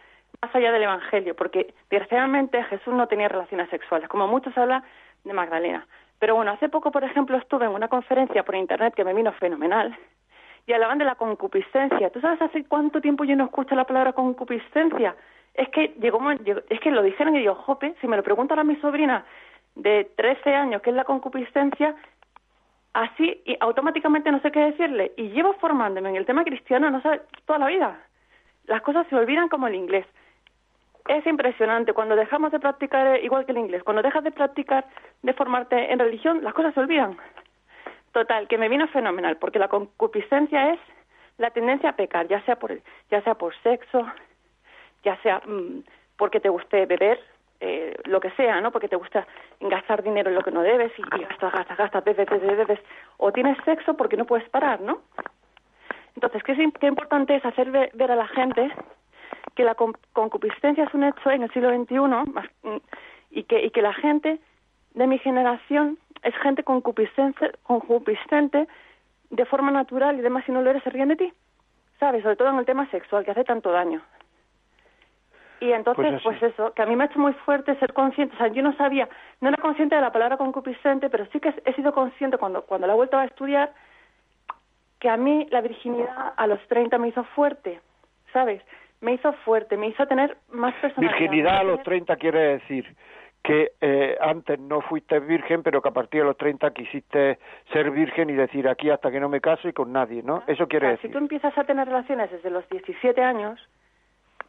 [0.41, 4.83] más allá del Evangelio, porque desgraciadamente Jesús no tenía relaciones sexuales, como muchos hablan
[5.23, 5.87] de Magdalena.
[6.19, 9.31] Pero bueno, hace poco, por ejemplo, estuve en una conferencia por internet que me vino
[9.33, 9.97] fenomenal
[10.67, 12.09] y hablaban de la concupiscencia.
[12.09, 15.15] ¿Tú sabes hace cuánto tiempo yo no escucho la palabra concupiscencia?
[15.53, 18.65] Es que llegó, es que lo dijeron y yo, jope, si me lo preguntan a
[18.65, 19.25] mi sobrina
[19.75, 21.95] de 13 años qué es la concupiscencia,
[22.93, 25.13] así y automáticamente no sé qué decirle.
[25.15, 27.99] Y llevo formándome en el tema cristiano, no sé, toda la vida.
[28.65, 30.05] Las cosas se olvidan como el inglés.
[31.07, 34.85] Es impresionante cuando dejamos de practicar, eh, igual que el inglés, cuando dejas de practicar,
[35.23, 37.17] de formarte en religión, las cosas se olvidan.
[38.11, 40.79] Total, que me vino fenomenal, porque la concupiscencia es
[41.37, 42.79] la tendencia a pecar, ya sea por,
[43.11, 44.05] ya sea por sexo,
[45.03, 45.83] ya sea mm,
[46.17, 47.19] porque te guste beber,
[47.59, 48.71] eh, lo que sea, ¿no?
[48.71, 49.25] Porque te gusta
[49.59, 52.79] gastar dinero en lo que no debes y, gastas, gastas, gastas, bebes, bebes, bebes,
[53.17, 55.01] o tienes sexo porque no puedes parar, ¿no?
[56.15, 58.71] Entonces, ¿qué, es, importante es hacer ver, a la gente
[59.55, 59.75] que la
[60.13, 62.77] concupiscencia es un hecho en el siglo XXI mm,
[63.31, 64.39] y, que, y que la gente
[64.93, 68.67] de mi generación es gente concupiscente, concupiscente
[69.29, 71.33] de forma natural y demás, si no lo eres, se ríen de ti,
[71.99, 72.23] ¿sabes?
[72.23, 74.01] Sobre todo en el tema sexual, que hace tanto daño.
[75.59, 78.35] Y entonces, pues, pues, eso, que a mí me ha hecho muy fuerte ser consciente,
[78.35, 79.09] o sea, yo no sabía,
[79.41, 82.85] no era consciente de la palabra concupiscente, pero sí que he sido consciente cuando, cuando
[82.85, 83.73] la he vuelto a estudiar,
[84.99, 87.81] que a mí la virginidad a los 30 me hizo fuerte,
[88.33, 88.61] ¿sabes?
[89.01, 91.19] Me hizo fuerte, me hizo tener más personalidad.
[91.19, 92.95] Virginidad a los 30 quiere decir
[93.43, 97.39] que eh, antes no fuiste virgen, pero que a partir de los 30 quisiste
[97.71, 100.43] ser virgen y decir aquí hasta que no me caso y con nadie, ¿no?
[100.47, 101.09] Eso quiere decir.
[101.09, 103.59] Si tú empiezas a tener relaciones desde los 17 años,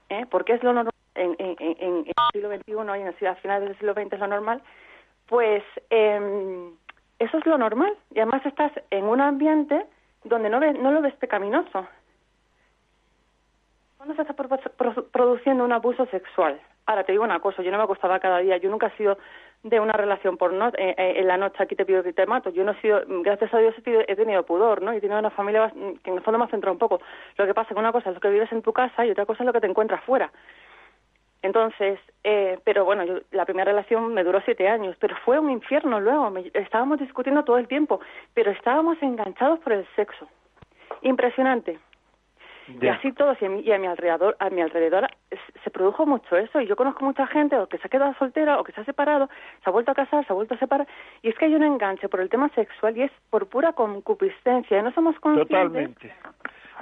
[0.09, 0.27] ¿eh?
[0.31, 3.79] porque es lo normal en, en, en, el siglo XXI y en la finales del
[3.79, 4.63] siglo XX es lo normal,
[5.27, 6.71] pues eh,
[7.19, 7.97] eso es lo normal.
[8.15, 9.85] Y además estás en un ambiente
[10.25, 11.87] donde no, no lo ves pecaminoso.
[13.97, 16.61] ¿Cuándo se está produciendo un abuso sexual?
[16.89, 19.19] Ahora te digo una cosa, yo no me acostaba cada día, yo nunca he sido
[19.63, 22.25] de una relación por no, eh, eh, en la noche aquí te pido que te
[22.25, 22.49] mato.
[22.49, 24.95] Yo no he sido, gracias a Dios he tenido, pudor, ¿no?
[24.95, 25.71] Y he tenido una familia
[26.03, 27.03] que en el fondo me ha centrado un poco.
[27.37, 29.11] Lo que pasa es que una cosa es lo que vives en tu casa y
[29.11, 30.33] otra cosa es lo que te encuentras fuera.
[31.43, 36.01] Entonces, eh, pero bueno, la primera relación me duró siete años, pero fue un infierno
[36.01, 36.33] luego.
[36.55, 38.01] estábamos discutiendo todo el tiempo,
[38.33, 40.27] pero estábamos enganchados por el sexo.
[41.03, 41.79] Impresionante.
[42.81, 45.09] Y así todos, y a, mi, y a mi alrededor, a mi alrededor
[45.65, 46.61] se produjo mucho eso.
[46.61, 48.85] Y yo conozco mucha gente o que se ha quedado soltera o que se ha
[48.85, 49.29] separado,
[49.63, 50.87] se ha vuelto a casar, se ha vuelto a separar.
[51.23, 54.79] Y es que hay un enganche por el tema sexual y es por pura concupiscencia.
[54.79, 55.49] Y no somos conscientes.
[55.49, 56.15] Totalmente.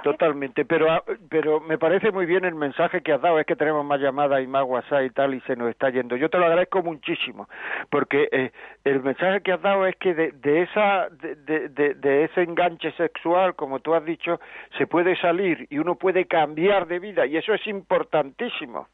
[0.03, 3.55] Totalmente, pero ah, pero me parece muy bien el mensaje que has dado, es que
[3.55, 6.15] tenemos más llamadas y más WhatsApp y tal y se nos está yendo.
[6.15, 7.49] Yo te lo agradezco muchísimo,
[7.89, 8.51] porque eh,
[8.83, 13.55] el mensaje que has dado es que de, esa de, de, de, ese enganche sexual,
[13.55, 14.39] como tú has dicho,
[14.77, 18.87] se puede salir y uno puede cambiar de vida y eso es importantísimo.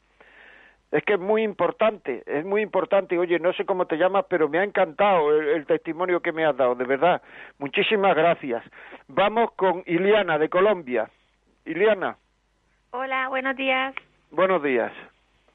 [0.94, 3.18] Es que es muy importante, es muy importante.
[3.18, 6.56] Oye, no sé cómo te llamas, pero me ha encantado el, testimonio que me has
[6.56, 7.20] dado, de verdad.
[7.58, 8.62] Muchísimas gracias.
[9.08, 11.10] Vamos con Iliana de Colombia.
[11.64, 12.16] Iliana.
[12.92, 13.92] Hola, buenos días.
[14.30, 14.92] Buenos días.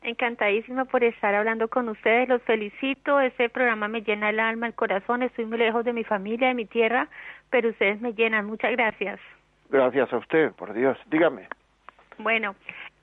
[0.02, 2.28] Encantadísima por estar hablando con ustedes.
[2.28, 3.22] Los felicito.
[3.22, 5.24] Este programa me llena el alma, el corazón.
[5.24, 7.08] Estoy muy lejos de mi familia, de mi tierra,
[7.50, 8.46] pero ustedes me llenan.
[8.46, 9.22] Muchas gracias.
[9.70, 10.98] Gracias a usted, por Dios.
[11.10, 11.48] Dígame.
[12.18, 12.56] Bueno,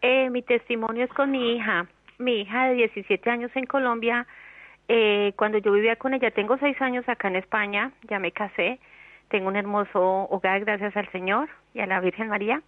[0.03, 1.87] eh, mi testimonio es con mi hija
[2.19, 4.27] mi hija de 17 años en Colombia,
[4.89, 8.79] eh, cuando yo vivía con ella, tengo seis años acá en España, ya me casé,
[9.29, 10.01] tengo un hermoso
[10.31, 12.63] hogar gracias al Señor y a la Virgen María.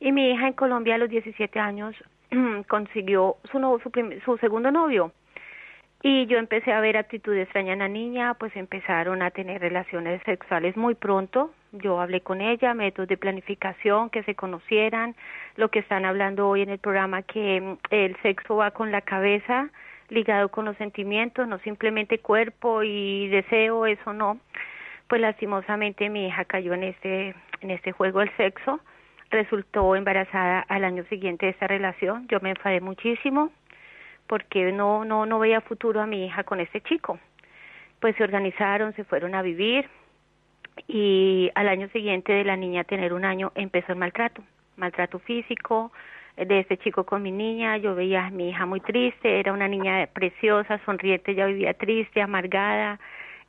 [0.00, 1.94] Y mi hija en Colombia a los 17 años
[2.68, 5.12] consiguió su, su, su segundo novio.
[6.02, 10.20] Y yo empecé a ver actitudes extrañas en la niña, pues empezaron a tener relaciones
[10.24, 11.52] sexuales muy pronto.
[11.72, 15.16] Yo hablé con ella, métodos de planificación, que se conocieran,
[15.56, 19.00] lo que están hablando hoy en el programa, que mm, el sexo va con la
[19.00, 19.70] cabeza,
[20.10, 24.38] ligado con los sentimientos, no simplemente cuerpo y deseo, eso no.
[25.08, 28.80] Pues lastimosamente mi hija cayó en este, en este juego del sexo,
[29.30, 33.50] resultó embarazada al año siguiente de esta relación, yo me enfadé muchísimo,
[34.26, 37.18] porque no, no, no veía futuro a mi hija con este chico.
[37.98, 39.88] Pues se organizaron, se fueron a vivir
[40.88, 44.42] y al año siguiente de la niña tener un año empezó el maltrato,
[44.76, 45.92] maltrato físico
[46.36, 49.68] de este chico con mi niña, yo veía a mi hija muy triste, era una
[49.68, 52.98] niña preciosa, sonriente, ya vivía triste, amargada,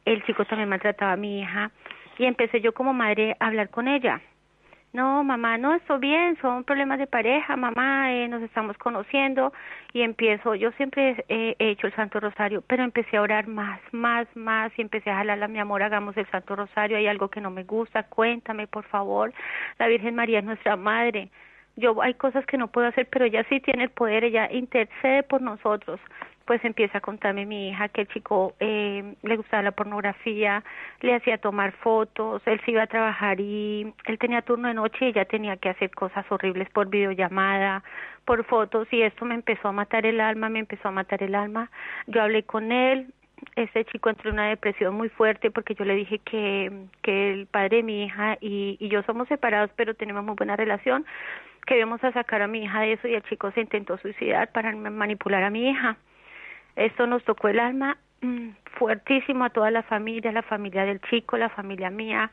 [0.05, 1.71] el chico también maltrataba a mi hija
[2.17, 4.21] y empecé yo como madre a hablar con ella
[4.93, 9.51] no, mamá, no, estoy bien, son problemas de pareja, mamá, eh, nos estamos conociendo
[9.91, 14.27] y empiezo, yo siempre he hecho el Santo Rosario, pero empecé a orar más, más,
[14.35, 17.49] más y empecé a jalarla, mi amor, hagamos el Santo Rosario, hay algo que no
[17.49, 19.33] me gusta, cuéntame, por favor,
[19.79, 21.31] la Virgen María es nuestra madre,
[21.75, 25.23] yo hay cosas que no puedo hacer, pero ella sí tiene el poder, ella intercede
[25.23, 25.99] por nosotros
[26.45, 30.63] pues empieza a contarme mi hija que el chico eh, le gustaba la pornografía,
[31.01, 35.05] le hacía tomar fotos, él se iba a trabajar y él tenía turno de noche
[35.05, 37.83] y ella tenía que hacer cosas horribles por videollamada,
[38.25, 41.35] por fotos y esto me empezó a matar el alma, me empezó a matar el
[41.35, 41.69] alma.
[42.07, 43.13] Yo hablé con él,
[43.55, 47.47] este chico entró en una depresión muy fuerte porque yo le dije que, que el
[47.47, 51.05] padre de mi hija y, y yo somos separados pero tenemos muy buena relación,
[51.65, 54.51] que íbamos a sacar a mi hija de eso y el chico se intentó suicidar
[54.51, 55.97] para manipular a mi hija
[56.75, 61.37] esto nos tocó el alma mm, fuertísimo a toda la familia, la familia del chico,
[61.37, 62.31] la familia mía.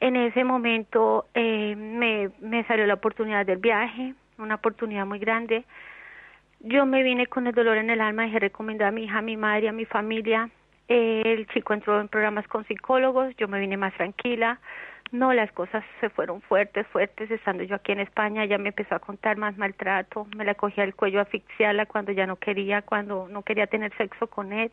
[0.00, 5.64] En ese momento eh, me, me salió la oportunidad del viaje, una oportunidad muy grande.
[6.60, 9.18] Yo me vine con el dolor en el alma y dije recomendé a mi hija,
[9.18, 10.50] a mi madre, a mi familia.
[10.88, 14.58] el chico entró en programas con psicólogos, yo me vine más tranquila.
[15.14, 17.30] No, las cosas se fueron fuertes, fuertes.
[17.30, 20.26] Estando yo aquí en España, ya me empezó a contar más maltrato.
[20.36, 24.26] Me la cogía el cuello asfixiarla cuando ya no quería, cuando no quería tener sexo
[24.26, 24.72] con él.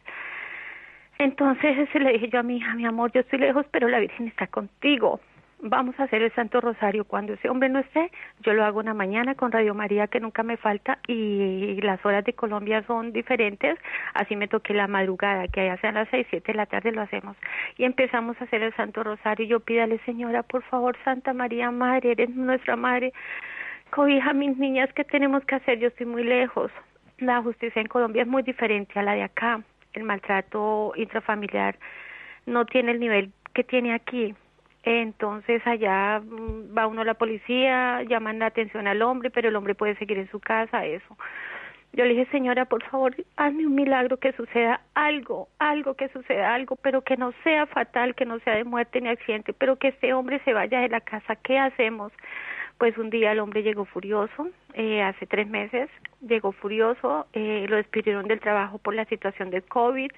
[1.19, 4.29] Entonces le dije yo a mi hija, mi amor, yo estoy lejos, pero la Virgen
[4.29, 5.19] está contigo
[5.61, 7.05] vamos a hacer el Santo Rosario.
[7.05, 10.43] Cuando ese hombre no esté, yo lo hago una mañana con Radio María, que nunca
[10.43, 13.77] me falta, y las horas de Colombia son diferentes.
[14.13, 17.01] Así me toque la madrugada, que allá sean las seis, siete de la tarde lo
[17.01, 17.37] hacemos.
[17.77, 19.45] Y empezamos a hacer el Santo Rosario.
[19.45, 23.13] Yo pídale, Señora, por favor, Santa María, Madre, eres nuestra Madre.
[23.91, 25.79] Cobija a mis niñas, ¿qué tenemos que hacer?
[25.79, 26.71] Yo estoy muy lejos.
[27.17, 29.61] La justicia en Colombia es muy diferente a la de acá.
[29.93, 31.75] El maltrato intrafamiliar
[32.45, 34.33] no tiene el nivel que tiene aquí
[34.83, 39.55] entonces allá mm, va uno a la policía, llaman la atención al hombre, pero el
[39.55, 41.17] hombre puede seguir en su casa, eso.
[41.93, 46.53] Yo le dije, señora, por favor, hazme un milagro que suceda algo, algo que suceda
[46.53, 49.89] algo, pero que no sea fatal, que no sea de muerte ni accidente, pero que
[49.89, 51.35] este hombre se vaya de la casa.
[51.35, 52.13] ¿Qué hacemos?
[52.77, 55.89] Pues un día el hombre llegó furioso, eh, hace tres meses,
[56.21, 60.11] llegó furioso, eh, lo despidieron del trabajo por la situación del COVID,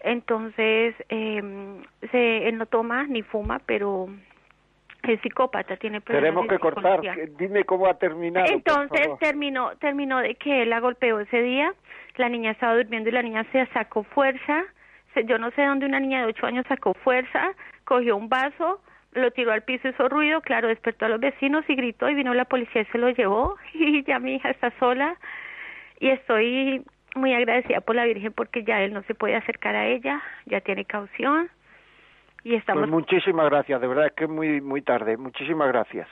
[0.00, 1.42] entonces, eh,
[2.10, 4.08] se, él no toma ni fuma, pero
[5.02, 6.30] es psicópata, tiene problemas.
[6.30, 7.00] Tenemos que cortar.
[7.38, 8.46] Dime cómo ha terminado.
[8.50, 11.72] Entonces terminó, terminó de que él la golpeó ese día.
[12.16, 14.64] La niña estaba durmiendo y la niña se sacó fuerza.
[15.24, 17.52] Yo no sé dónde una niña de ocho años sacó fuerza,
[17.84, 18.80] cogió un vaso,
[19.12, 22.34] lo tiró al piso, hizo ruido, claro, despertó a los vecinos y gritó y vino
[22.34, 25.16] la policía y se lo llevó y ya mi hija está sola
[25.98, 26.84] y estoy
[27.18, 30.60] muy agradecida por la Virgen porque ya él no se puede acercar a ella, ya
[30.60, 31.50] tiene caución
[32.44, 32.82] y estamos.
[32.82, 35.16] Pues muchísimas gracias, de verdad es que es muy muy tarde.
[35.16, 36.08] Muchísimas gracias,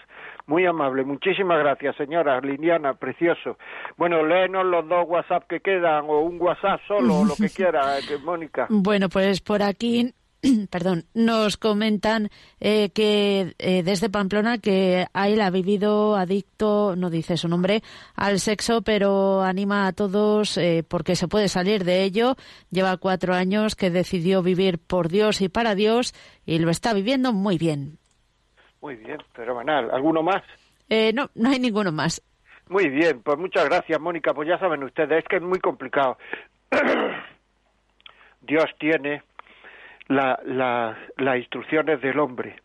[0.47, 1.05] muy amable.
[1.05, 3.59] Muchísimas gracias, señora Liliana, precioso.
[3.97, 8.19] Bueno, léenos los dos WhatsApp que quedan o un WhatsApp solo, lo que quiera, que
[8.19, 8.67] Mónica.
[8.69, 10.13] Bueno, pues por aquí
[10.71, 12.29] perdón, nos comentan
[12.61, 17.83] eh, que eh, desde Pamplona que él ha vivido adicto, no dice su nombre,
[18.15, 22.37] al sexo, pero anima a todos eh, porque se puede salir de ello.
[22.71, 26.15] Lleva cuatro años que decidió vivir por Dios y para Dios
[26.45, 27.99] y lo está viviendo muy bien.
[28.81, 29.91] Muy bien, fenomenal.
[29.91, 30.43] ¿Alguno más?
[31.15, 32.23] no, no hay ninguno más.
[32.69, 34.35] Muy bien, pues muchas gracias, Mónica.
[34.35, 36.19] Pues ya saben ustedes, es que es muy complicado.
[38.43, 39.23] Dios tiene
[40.09, 42.57] la, la, las instrucciones del hombre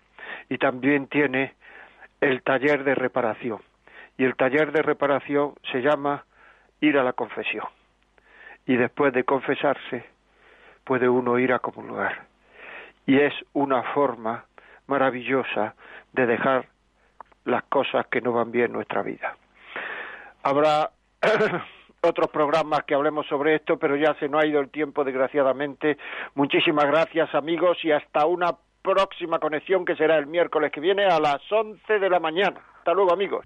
[0.50, 1.54] y también tiene
[2.20, 3.60] el taller de reparación.
[4.18, 6.26] Y el taller de reparación se llama
[6.80, 7.66] ir a la confesión.
[8.66, 10.06] Y después de confesarse,
[10.84, 12.26] puede uno ir a comulgar.
[13.06, 14.46] Y es una forma
[14.88, 15.74] maravillosa
[16.14, 16.68] de dejar
[17.46, 19.36] las cosas que no van bien en nuestra vida.
[20.44, 20.92] Habrá
[22.04, 25.98] otros programas que hablemos sobre esto, pero ya se nos ha ido el tiempo, desgraciadamente.
[26.34, 31.20] Muchísimas gracias, amigos, y hasta una próxima conexión que será el miércoles que viene a
[31.20, 32.60] las 11 de la mañana.
[32.80, 33.46] Hasta luego, amigos.